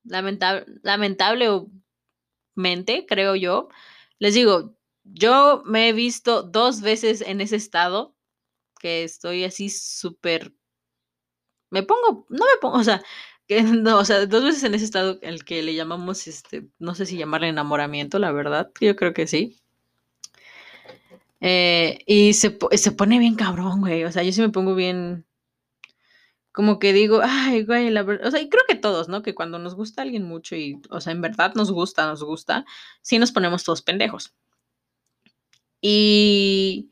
[0.03, 1.71] Lamentable, lamentable o
[2.55, 3.69] mente, creo yo.
[4.19, 8.15] Les digo, yo me he visto dos veces en ese estado,
[8.79, 10.53] que estoy así súper...
[11.71, 13.03] Me pongo, no me pongo, o sea,
[13.47, 16.95] que no, o sea, dos veces en ese estado el que le llamamos, este, no
[16.95, 19.59] sé si llamarle enamoramiento, la verdad, yo creo que sí.
[21.41, 25.25] Eh, y se, se pone bien cabrón, güey, o sea, yo sí me pongo bien,
[26.53, 29.23] como que digo, ay, güey, la verdad, o sea, y creo que todos, ¿no?
[29.23, 32.63] Que cuando nos gusta alguien mucho y, o sea, en verdad nos gusta, nos gusta,
[33.01, 34.35] sí nos ponemos todos pendejos.
[35.81, 36.91] Y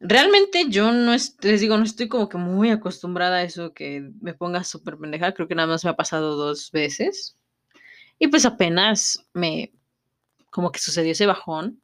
[0.00, 4.34] realmente yo no, les digo, no estoy como que muy acostumbrada a eso que me
[4.34, 7.38] ponga súper pendeja, creo que nada más me ha pasado dos veces.
[8.18, 9.72] Y pues apenas me,
[10.50, 11.80] como que sucedió ese bajón.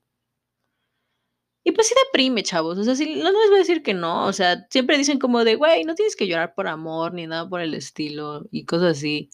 [1.63, 2.79] Y pues sí deprime, chavos.
[2.79, 4.27] O sea, sí, no les voy a decir que no.
[4.27, 7.49] O sea, siempre dicen como de, güey, no tienes que llorar por amor ni nada
[7.49, 9.31] por el estilo y cosas así.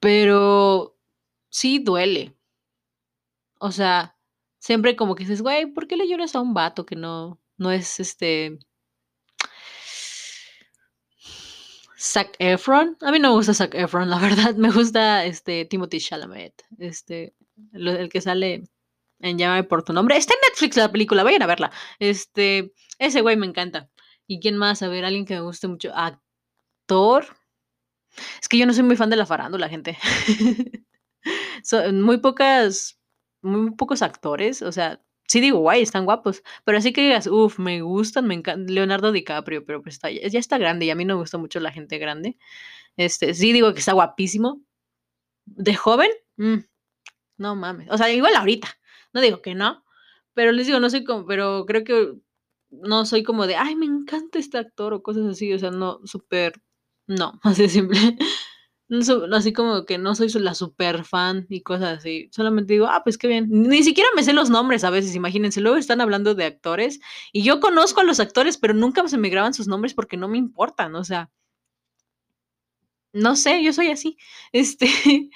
[0.00, 0.96] Pero
[1.50, 2.34] sí duele.
[3.58, 4.16] O sea,
[4.58, 7.70] siempre como que dices, güey, ¿por qué le lloras a un vato que no, no
[7.70, 8.58] es este...
[11.98, 12.96] Zac Efron.
[13.00, 14.54] A mí no me gusta Zac Efron, la verdad.
[14.56, 16.62] Me gusta este Timothy Chalamet.
[16.78, 17.34] Este,
[17.72, 18.64] el que sale
[19.24, 20.16] en Llámame por tu nombre.
[20.16, 21.72] Está en Netflix la película, vayan a verla.
[21.98, 23.90] Este, ese güey me encanta.
[24.26, 24.82] ¿Y quién más?
[24.82, 25.92] A ver, alguien que me guste mucho.
[25.94, 27.26] Actor.
[28.40, 29.98] Es que yo no soy muy fan de la farándula, gente.
[31.64, 33.00] Son muy pocas,
[33.42, 34.60] muy pocos actores.
[34.60, 36.42] O sea, sí digo, guay, están guapos.
[36.64, 38.70] Pero así que digas, uff, me gustan, me encanta.
[38.70, 41.60] Leonardo DiCaprio, pero pues está, ya está grande y a mí no me gusta mucho
[41.60, 42.36] la gente grande.
[42.96, 44.60] Este, sí digo que está guapísimo.
[45.46, 46.58] De joven, mm,
[47.38, 47.88] no mames.
[47.90, 48.68] O sea, igual ahorita.
[49.14, 49.84] No digo que no,
[50.34, 52.14] pero les digo, no soy como, pero creo que
[52.70, 56.00] no soy como de, ay, me encanta este actor o cosas así, o sea, no,
[56.04, 56.54] súper,
[57.06, 57.98] no, así simple.
[59.32, 62.28] así como que no soy la super fan y cosas así.
[62.32, 63.48] Solamente digo, ah, pues qué bien.
[63.50, 65.60] Ni siquiera me sé los nombres a veces, imagínense.
[65.60, 67.00] Luego están hablando de actores
[67.32, 70.28] y yo conozco a los actores, pero nunca se me graban sus nombres porque no
[70.28, 70.94] me importan.
[70.96, 71.30] O sea,
[73.12, 74.18] no sé, yo soy así.
[74.52, 75.30] Este,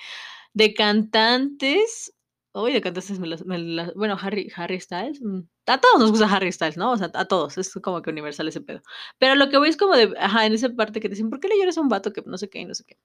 [0.55, 2.12] de cantantes,
[2.55, 5.20] Uy, de bueno, Harry, Harry Styles.
[5.22, 6.92] Mm, a todos nos gusta Harry Styles, ¿no?
[6.92, 7.57] O sea, a todos.
[7.59, 8.82] Es como que universal ese pedo.
[9.18, 11.40] Pero lo que voy es como de, ajá, en esa parte que te dicen, ¿por
[11.40, 12.96] qué le lloras a un vato que no sé qué y no sé qué?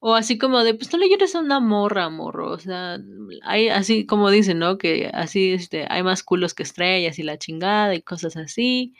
[0.00, 2.50] O así como de, pues no le llores a una morra, morro.
[2.52, 2.98] O sea,
[3.42, 4.76] hay así como dicen, ¿no?
[4.78, 8.94] Que así este, hay más culos que estrellas y la chingada y cosas así.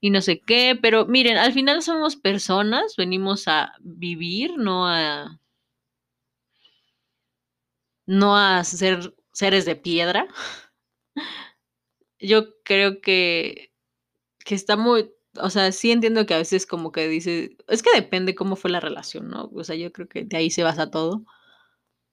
[0.00, 0.78] Y no sé qué.
[0.80, 5.40] Pero miren, al final somos personas, venimos a vivir, no a.
[8.08, 10.26] No a ser seres de piedra.
[12.18, 13.72] Yo creo que.
[14.44, 17.90] que está muy o sea, sí entiendo que a veces como que dice, es que
[17.94, 19.50] depende cómo fue la relación, ¿no?
[19.54, 21.24] O sea, yo creo que de ahí se basa todo.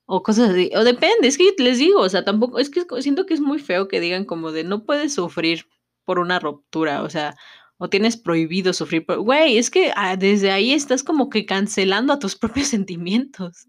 [0.08, 3.26] O cosas así, o depende, es que les digo, o sea, tampoco, es que siento
[3.26, 5.68] que es muy feo que digan como de no puedes sufrir
[6.06, 7.36] por una ruptura, o sea,
[7.78, 12.20] o tienes prohibido sufrir güey, es que ah, desde ahí estás como que cancelando a
[12.20, 13.68] tus propios sentimientos.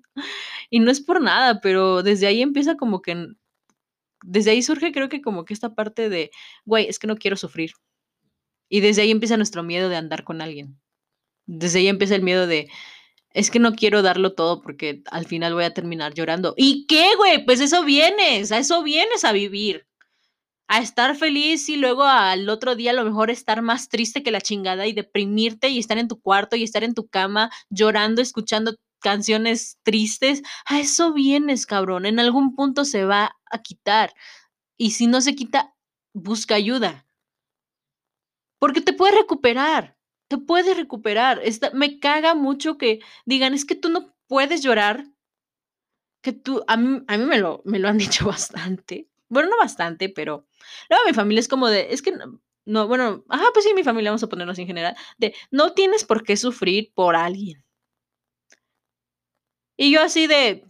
[0.71, 3.27] Y no es por nada, pero desde ahí empieza como que,
[4.25, 6.31] desde ahí surge creo que como que esta parte de,
[6.65, 7.73] güey, es que no quiero sufrir.
[8.69, 10.81] Y desde ahí empieza nuestro miedo de andar con alguien.
[11.47, 12.69] Desde ahí empieza el miedo de,
[13.31, 16.55] es que no quiero darlo todo porque al final voy a terminar llorando.
[16.57, 17.45] ¿Y qué, güey?
[17.45, 19.86] Pues eso vienes, a eso vienes a vivir.
[20.69, 24.33] A estar feliz y luego al otro día a lo mejor estar más triste que
[24.33, 28.21] la chingada y deprimirte y estar en tu cuarto y estar en tu cama llorando,
[28.21, 30.43] escuchando canciones tristes.
[30.65, 32.07] A eso vienes, cabrón.
[32.07, 34.13] En algún punto se va a quitar.
[34.77, 35.75] Y si no se quita,
[36.13, 37.07] busca ayuda.
[38.59, 39.97] Porque te puedes recuperar,
[40.29, 41.41] te puedes recuperar.
[41.75, 45.07] me caga mucho que digan, es que tú no puedes llorar.
[46.23, 49.09] Que tú, a mí, a mí me, lo, me lo han dicho bastante.
[49.29, 50.47] Bueno, no bastante, pero
[50.89, 52.13] luego mi familia es como de, es que
[52.65, 56.05] no, bueno, ajá, pues sí, mi familia, vamos a ponernos en general, de, no tienes
[56.05, 57.63] por qué sufrir por alguien.
[59.79, 60.65] Y yo así de,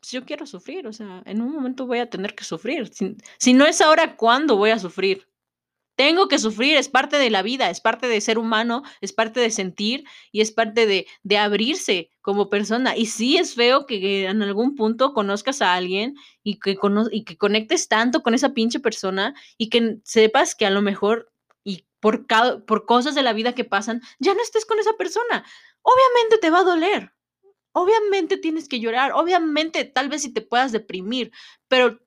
[0.00, 2.88] pues yo quiero sufrir, o sea, en un momento voy a tener que sufrir.
[2.92, 5.28] Si, si no es ahora, ¿cuándo voy a sufrir?
[5.94, 9.40] Tengo que sufrir, es parte de la vida, es parte de ser humano, es parte
[9.40, 12.96] de sentir y es parte de, de abrirse como persona.
[12.96, 16.78] Y sí es feo que en algún punto conozcas a alguien y que,
[17.10, 21.30] y que conectes tanto con esa pinche persona y que sepas que a lo mejor
[21.62, 22.26] y por,
[22.66, 25.44] por cosas de la vida que pasan, ya no estés con esa persona.
[25.82, 27.12] Obviamente te va a doler.
[27.72, 31.32] Obviamente tienes que llorar, obviamente tal vez si te puedas deprimir,
[31.68, 32.00] pero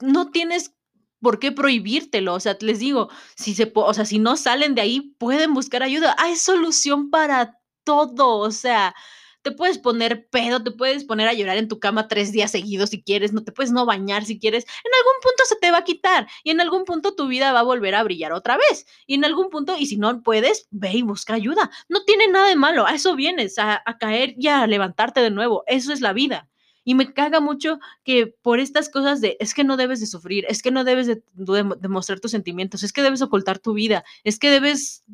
[0.00, 0.74] no tienes
[1.20, 2.34] ¿por qué prohibírtelo?
[2.34, 5.82] O sea, les digo, si se, o sea, si no salen de ahí, pueden buscar
[5.82, 6.14] ayuda.
[6.18, 8.94] Hay solución para todo, o sea,
[9.42, 12.90] te puedes poner pedo, te puedes poner a llorar en tu cama tres días seguidos
[12.90, 15.78] si quieres, no te puedes no bañar si quieres, en algún punto se te va
[15.78, 18.86] a quitar y en algún punto tu vida va a volver a brillar otra vez
[19.06, 21.70] y en algún punto, y si no puedes, ve y busca ayuda.
[21.88, 25.30] No tiene nada de malo, a eso vienes, a, a caer y a levantarte de
[25.30, 26.49] nuevo, eso es la vida.
[26.84, 30.46] Y me caga mucho que por estas cosas de, es que no debes de sufrir,
[30.48, 31.22] es que no debes de,
[31.78, 35.04] demostrar tus sentimientos, es que debes ocultar tu vida, es que debes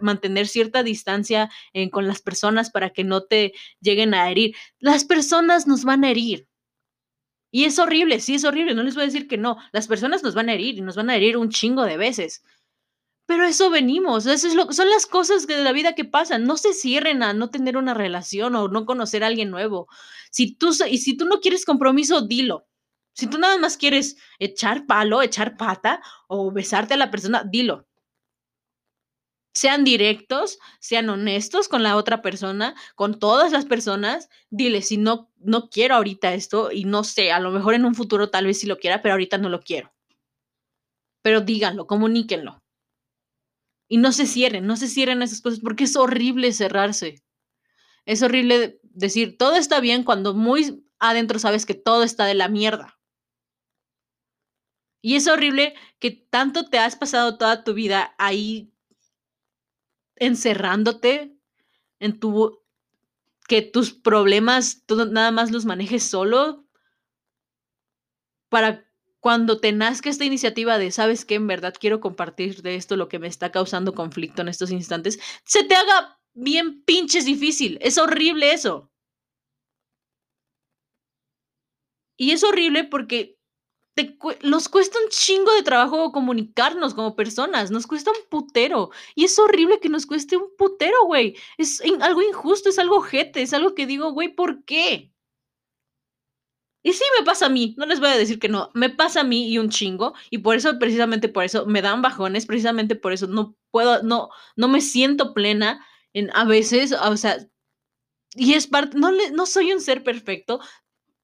[0.00, 4.54] mantener cierta distancia eh, con las personas para que no te lleguen a herir.
[4.78, 6.48] Las personas nos van a herir.
[7.54, 9.58] Y es horrible, sí es horrible, no les voy a decir que no.
[9.72, 12.42] Las personas nos van a herir y nos van a herir un chingo de veces.
[13.32, 16.44] Pero eso venimos, eso es lo, son las cosas de la vida que pasan.
[16.44, 19.88] No se cierren a no tener una relación o no conocer a alguien nuevo.
[20.30, 22.66] Si tú, y si tú no quieres compromiso, dilo.
[23.14, 27.86] Si tú nada más quieres echar palo, echar pata o besarte a la persona, dilo.
[29.54, 34.28] Sean directos, sean honestos con la otra persona, con todas las personas.
[34.50, 37.94] Dile, si no, no quiero ahorita esto y no sé, a lo mejor en un
[37.94, 39.90] futuro tal vez sí lo quiera, pero ahorita no lo quiero.
[41.22, 42.61] Pero díganlo, comuníquenlo.
[43.92, 47.22] Y no se cierren, no se cierren esas cosas porque es horrible cerrarse.
[48.06, 52.48] Es horrible decir, todo está bien cuando muy adentro sabes que todo está de la
[52.48, 52.98] mierda.
[55.02, 58.72] Y es horrible que tanto te has pasado toda tu vida ahí
[60.16, 61.36] encerrándote
[61.98, 62.62] en tu
[63.46, 66.66] que tus problemas tú nada más los manejes solo
[68.48, 68.90] para
[69.22, 73.08] cuando te nazca esta iniciativa de, sabes que en verdad quiero compartir de esto lo
[73.08, 77.78] que me está causando conflicto en estos instantes, se te haga bien pinches difícil.
[77.82, 78.90] Es horrible eso.
[82.16, 83.38] Y es horrible porque
[83.94, 88.90] te, nos cuesta un chingo de trabajo comunicarnos como personas, nos cuesta un putero.
[89.14, 91.36] Y es horrible que nos cueste un putero, güey.
[91.58, 95.11] Es algo injusto, es algo jete, es algo que digo, güey, ¿por qué?
[96.82, 99.20] Y sí me pasa a mí, no les voy a decir que no, me pasa
[99.20, 102.96] a mí y un chingo, y por eso, precisamente por eso, me dan bajones, precisamente
[102.96, 107.38] por eso no puedo, no, no me siento plena en a veces, o sea,
[108.34, 110.60] y es parte, no, le, no soy un ser perfecto,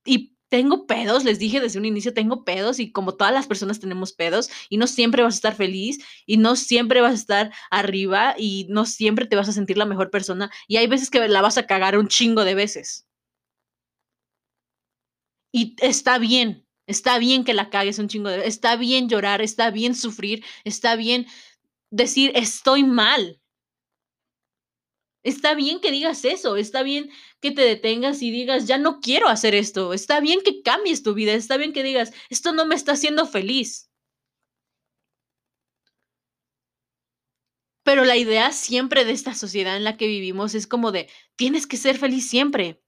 [0.05, 3.81] y tengo pedos, les dije desde un inicio, tengo pedos y como todas las personas
[3.81, 7.53] tenemos pedos y no siempre vas a estar feliz y no siempre vas a estar
[7.71, 11.27] arriba y no siempre te vas a sentir la mejor persona y hay veces que
[11.29, 13.08] la vas a cagar un chingo de veces.
[15.53, 19.71] Y está bien, está bien que la cagues un chingo de está bien llorar, está
[19.71, 21.27] bien sufrir, está bien
[21.91, 23.41] decir estoy mal.
[25.25, 27.11] Está bien que digas eso, está bien
[27.41, 31.13] que te detengas y digas, ya no quiero hacer esto, está bien que cambies tu
[31.15, 33.91] vida, está bien que digas, esto no me está haciendo feliz.
[37.83, 41.67] Pero la idea siempre de esta sociedad en la que vivimos es como de, tienes
[41.67, 42.81] que ser feliz siempre,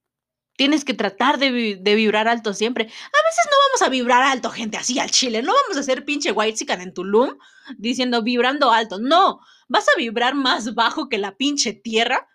[0.60, 2.84] tienes que tratar de, vibrar alto siempre.
[2.84, 6.04] A veces no vamos a vibrar alto, gente, así al chile, no vamos a hacer
[6.04, 7.38] pinche white en Tulum
[7.78, 12.28] diciendo vibrando alto, no, vas a vibrar más bajo que la pinche tierra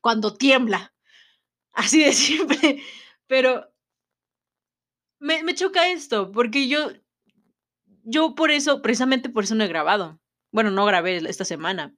[0.00, 0.94] cuando tiembla.
[1.72, 2.80] Así de simple.
[3.26, 3.66] Pero
[5.18, 6.92] me choca esto, porque yo,
[8.04, 10.20] yo por eso, precisamente por eso no he grabado.
[10.52, 11.92] Bueno, no grabé esta semana.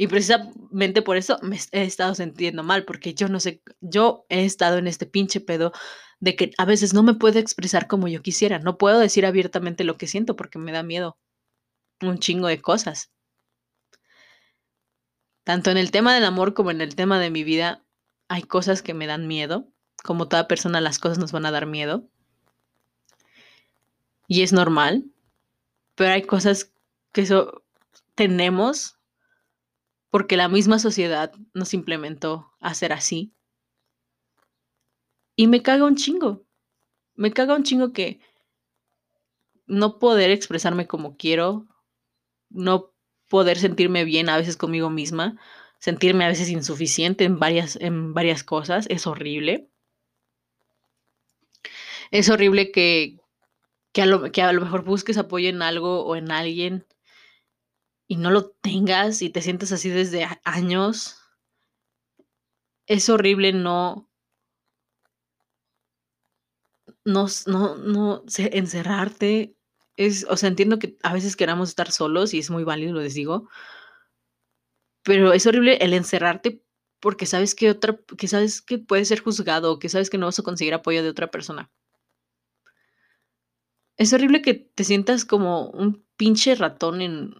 [0.00, 4.44] Y precisamente por eso me he estado sintiendo mal, porque yo no sé, yo he
[4.44, 5.72] estado en este pinche pedo
[6.20, 8.60] de que a veces no me puedo expresar como yo quisiera.
[8.60, 11.18] No puedo decir abiertamente lo que siento porque me da miedo.
[12.00, 13.10] Un chingo de cosas.
[15.42, 17.84] Tanto en el tema del amor como en el tema de mi vida,
[18.28, 19.66] hay cosas que me dan miedo.
[20.04, 22.08] Como toda persona, las cosas nos van a dar miedo.
[24.28, 25.06] Y es normal.
[25.96, 26.72] Pero hay cosas
[27.10, 27.64] que eso
[28.14, 28.97] tenemos
[30.10, 33.34] porque la misma sociedad nos implementó a ser así.
[35.36, 36.44] Y me caga un chingo.
[37.14, 38.20] Me caga un chingo que
[39.66, 41.68] no poder expresarme como quiero,
[42.48, 42.92] no
[43.28, 45.38] poder sentirme bien a veces conmigo misma,
[45.78, 49.68] sentirme a veces insuficiente en varias, en varias cosas, es horrible.
[52.10, 53.20] Es horrible que,
[53.92, 56.86] que, a lo, que a lo mejor busques apoyo en algo o en alguien
[58.08, 61.18] y no lo tengas y te sientes así desde años.
[62.86, 64.10] Es horrible no,
[67.04, 69.54] no, no, no encerrarte
[69.96, 73.00] es, o sea, entiendo que a veces queramos estar solos y es muy válido, lo
[73.00, 73.48] les digo,
[75.02, 76.62] pero es horrible el encerrarte
[77.00, 80.38] porque sabes que otra, que sabes que puedes ser juzgado, que sabes que no vas
[80.38, 81.70] a conseguir apoyo de otra persona.
[83.96, 87.34] Es horrible que te sientas como un pinche ratón en,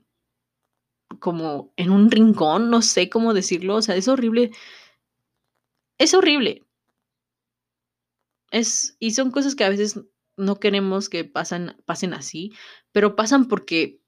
[1.20, 4.52] como en un rincón, no sé cómo decirlo, o sea, es horrible.
[5.98, 6.66] Es horrible.
[8.50, 10.00] Es, y son cosas que a veces
[10.36, 12.52] no queremos que pasen, pasen así,
[12.92, 14.00] pero pasan porque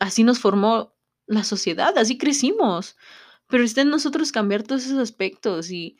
[0.00, 0.94] así nos formó
[1.26, 2.96] la sociedad, así crecimos.
[3.48, 5.98] Pero está en nosotros cambiar todos esos aspectos y,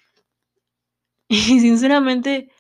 [1.28, 2.50] y sinceramente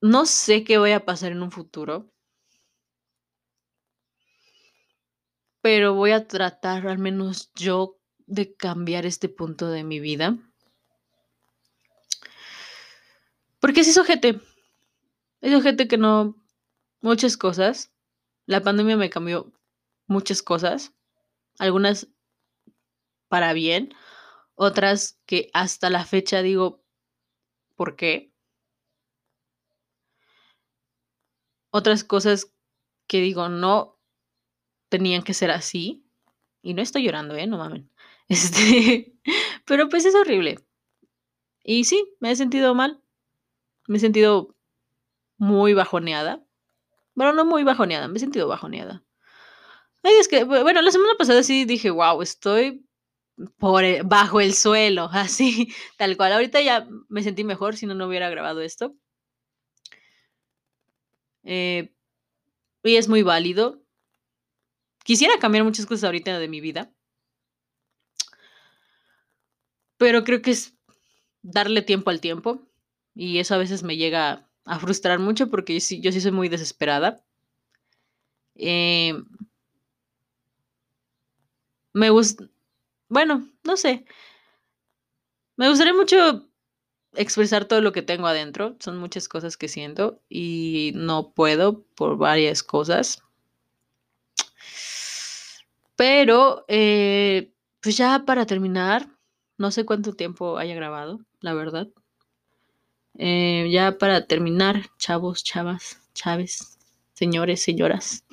[0.00, 2.12] no sé qué voy a pasar en un futuro,
[5.64, 10.36] pero voy a tratar al menos yo de cambiar este punto de mi vida.
[13.60, 14.42] Porque es gente
[15.40, 16.36] es gente que no,
[17.00, 17.94] muchas cosas.
[18.44, 19.54] La pandemia me cambió
[20.06, 20.92] muchas cosas,
[21.58, 22.08] algunas
[23.28, 23.94] para bien,
[24.56, 26.84] otras que hasta la fecha digo,
[27.74, 28.34] ¿por qué?
[31.70, 32.52] Otras cosas
[33.06, 33.93] que digo, no
[34.94, 36.04] tenían que ser así.
[36.62, 37.46] Y no estoy llorando, ¿eh?
[37.46, 37.90] No mamen.
[38.28, 39.12] Este,
[39.66, 40.58] pero pues es horrible.
[41.62, 43.02] Y sí, me he sentido mal.
[43.86, 44.54] Me he sentido
[45.36, 46.42] muy bajoneada.
[47.14, 49.04] Bueno, no muy bajoneada, me he sentido bajoneada.
[50.02, 52.86] Es que, bueno, la semana pasada sí dije, wow, estoy
[53.58, 56.32] por e, bajo el suelo, así, tal cual.
[56.32, 58.94] Ahorita ya me sentí mejor si no, no hubiera grabado esto.
[61.42, 61.92] Eh,
[62.82, 63.83] y es muy válido.
[65.04, 66.92] Quisiera cambiar muchas cosas ahorita de mi vida.
[69.98, 70.74] Pero creo que es
[71.42, 72.62] darle tiempo al tiempo.
[73.14, 76.32] Y eso a veces me llega a frustrar mucho porque yo sí, yo sí soy
[76.32, 77.24] muy desesperada.
[78.56, 79.14] Eh,
[81.92, 82.48] me gusta,
[83.08, 84.06] bueno, no sé.
[85.56, 86.48] Me gustaría mucho
[87.14, 88.76] expresar todo lo que tengo adentro.
[88.80, 93.23] Son muchas cosas que siento y no puedo por varias cosas.
[95.96, 99.08] Pero, eh, pues ya para terminar,
[99.58, 101.88] no sé cuánto tiempo haya grabado, la verdad.
[103.18, 106.78] Eh, ya para terminar, chavos, chavas, chaves,
[107.14, 108.24] señores, señoras.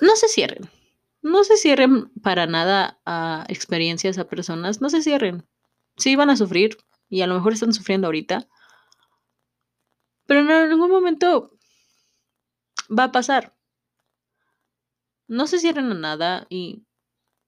[0.00, 0.68] No se cierren.
[1.22, 4.80] No se cierren para nada a experiencias, a personas.
[4.80, 5.46] No se cierren.
[5.96, 6.76] Sí van a sufrir.
[7.08, 8.48] y a lo mejor están sufriendo ahorita,
[10.26, 11.50] pero en algún momento
[12.88, 13.54] va a pasar.
[15.32, 16.84] No se cierren a nada y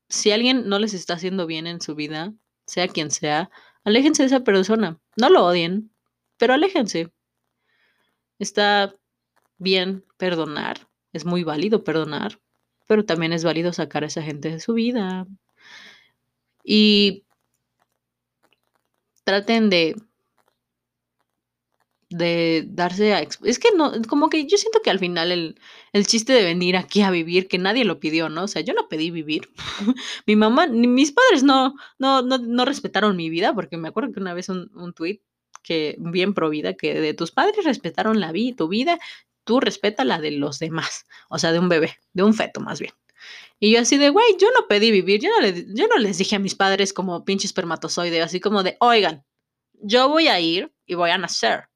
[0.09, 2.33] si alguien no les está haciendo bien en su vida,
[2.65, 3.51] sea quien sea,
[3.85, 4.99] aléjense de esa persona.
[5.19, 5.93] No lo odien,
[6.39, 7.13] pero aléjense.
[8.39, 8.95] Está
[9.59, 12.41] bien perdonar, es muy válido perdonar,
[12.89, 15.27] pero también es válido sacar a esa gente de su vida.
[16.65, 17.27] Y
[19.25, 19.95] traten de
[22.11, 23.21] de darse a...
[23.21, 25.61] Es que no, como que yo siento que al final el,
[25.93, 28.45] el, chiste de venir aquí a vivir, que nadie lo pidió, ¿no?
[28.45, 29.49] O sea, yo no pedí vivir.
[30.27, 34.13] mi mamá, ni mis padres no, no, no, no, respetaron mi vida, porque me acuerdo
[34.13, 35.23] que una vez un, un tuit
[35.63, 38.99] que bien pro vida, que de tus padres respetaron la vida, tu vida,
[39.45, 42.81] tú respeta la de los demás, o sea, de un bebé, de un feto más
[42.81, 42.93] bien.
[43.59, 46.19] Y yo así de, güey, yo no pedí vivir, yo no, le, yo no les
[46.19, 49.25] dije a mis padres como pinche espermatozoide, así como de, oigan,
[49.73, 51.69] yo voy a ir y voy a nacer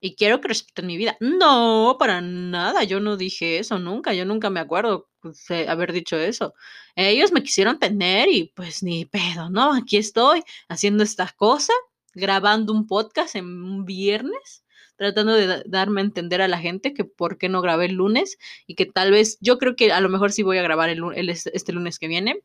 [0.00, 1.16] y quiero que respeten mi vida.
[1.20, 6.16] No, para nada, yo no dije eso nunca, yo nunca me acuerdo pues, haber dicho
[6.16, 6.54] eso.
[6.96, 9.74] Ellos me quisieron tener y pues ni pedo, ¿no?
[9.74, 11.72] Aquí estoy haciendo esta cosa,
[12.14, 14.64] grabando un podcast en un viernes,
[14.96, 18.38] tratando de darme a entender a la gente que por qué no grabé el lunes
[18.66, 21.30] y que tal vez, yo creo que a lo mejor sí voy a grabar el
[21.30, 22.42] este lunes que viene.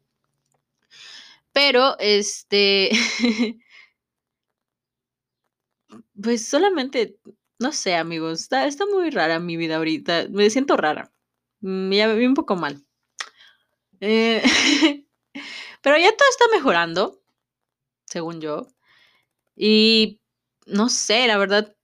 [1.54, 2.90] Pero, este,
[6.22, 7.18] pues solamente
[7.60, 10.28] no sé, amigos, está, está muy rara mi vida ahorita.
[10.30, 11.12] Me siento rara.
[11.62, 12.84] Mm, ya me vi un poco mal.
[14.02, 14.44] Eh,
[15.82, 17.22] pero ya todo está mejorando,
[18.06, 18.68] según yo.
[19.56, 20.22] Y
[20.68, 21.76] no sé, la verdad,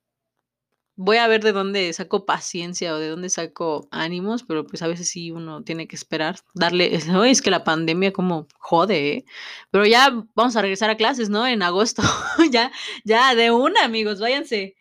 [0.95, 4.87] voy a ver de dónde saco paciencia o de dónde saco ánimos, pero pues a
[4.87, 6.93] veces sí uno tiene que esperar, darle,
[7.29, 9.25] es que la pandemia como jode, ¿eh?
[9.71, 11.47] Pero ya vamos a regresar a clases, ¿no?
[11.47, 12.03] En agosto,
[12.51, 12.71] ya,
[13.05, 14.75] ya, de una, amigos, váyanse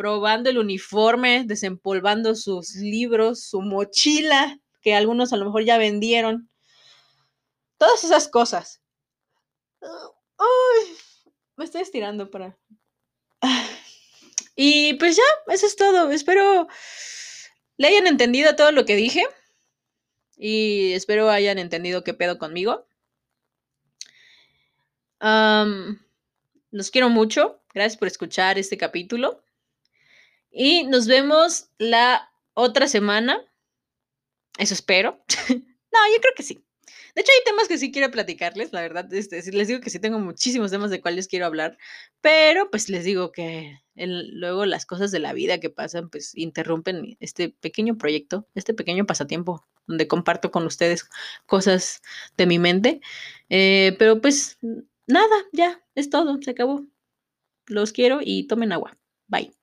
[0.00, 6.48] probando el uniforme, desempolvando sus libros, su mochila, que algunos a lo mejor ya vendieron.
[7.76, 8.80] Todas esas cosas.
[11.56, 12.56] me estoy estirando para...
[14.56, 16.10] Y pues ya, eso es todo.
[16.10, 16.66] Espero
[17.76, 19.22] le hayan entendido todo lo que dije.
[20.38, 22.86] Y espero hayan entendido qué pedo conmigo.
[26.70, 27.60] los quiero mucho.
[27.74, 29.42] Gracias por escuchar este capítulo.
[30.50, 33.38] Y nos vemos la otra semana.
[34.58, 35.24] Eso espero.
[35.48, 35.56] no,
[36.14, 36.64] yo creo que sí.
[37.14, 39.12] De hecho, hay temas que sí quiero platicarles, la verdad.
[39.12, 41.76] Este, les digo que sí tengo muchísimos temas de cuales quiero hablar,
[42.20, 47.16] pero pues les digo que luego las cosas de la vida que pasan, pues interrumpen
[47.20, 51.08] este pequeño proyecto, este pequeño pasatiempo, donde comparto con ustedes
[51.46, 52.02] cosas
[52.36, 53.00] de mi mente.
[53.48, 54.58] Eh, pero pues
[55.06, 56.86] nada, ya, es todo, se acabó.
[57.66, 58.96] Los quiero y tomen agua.
[59.26, 59.59] Bye.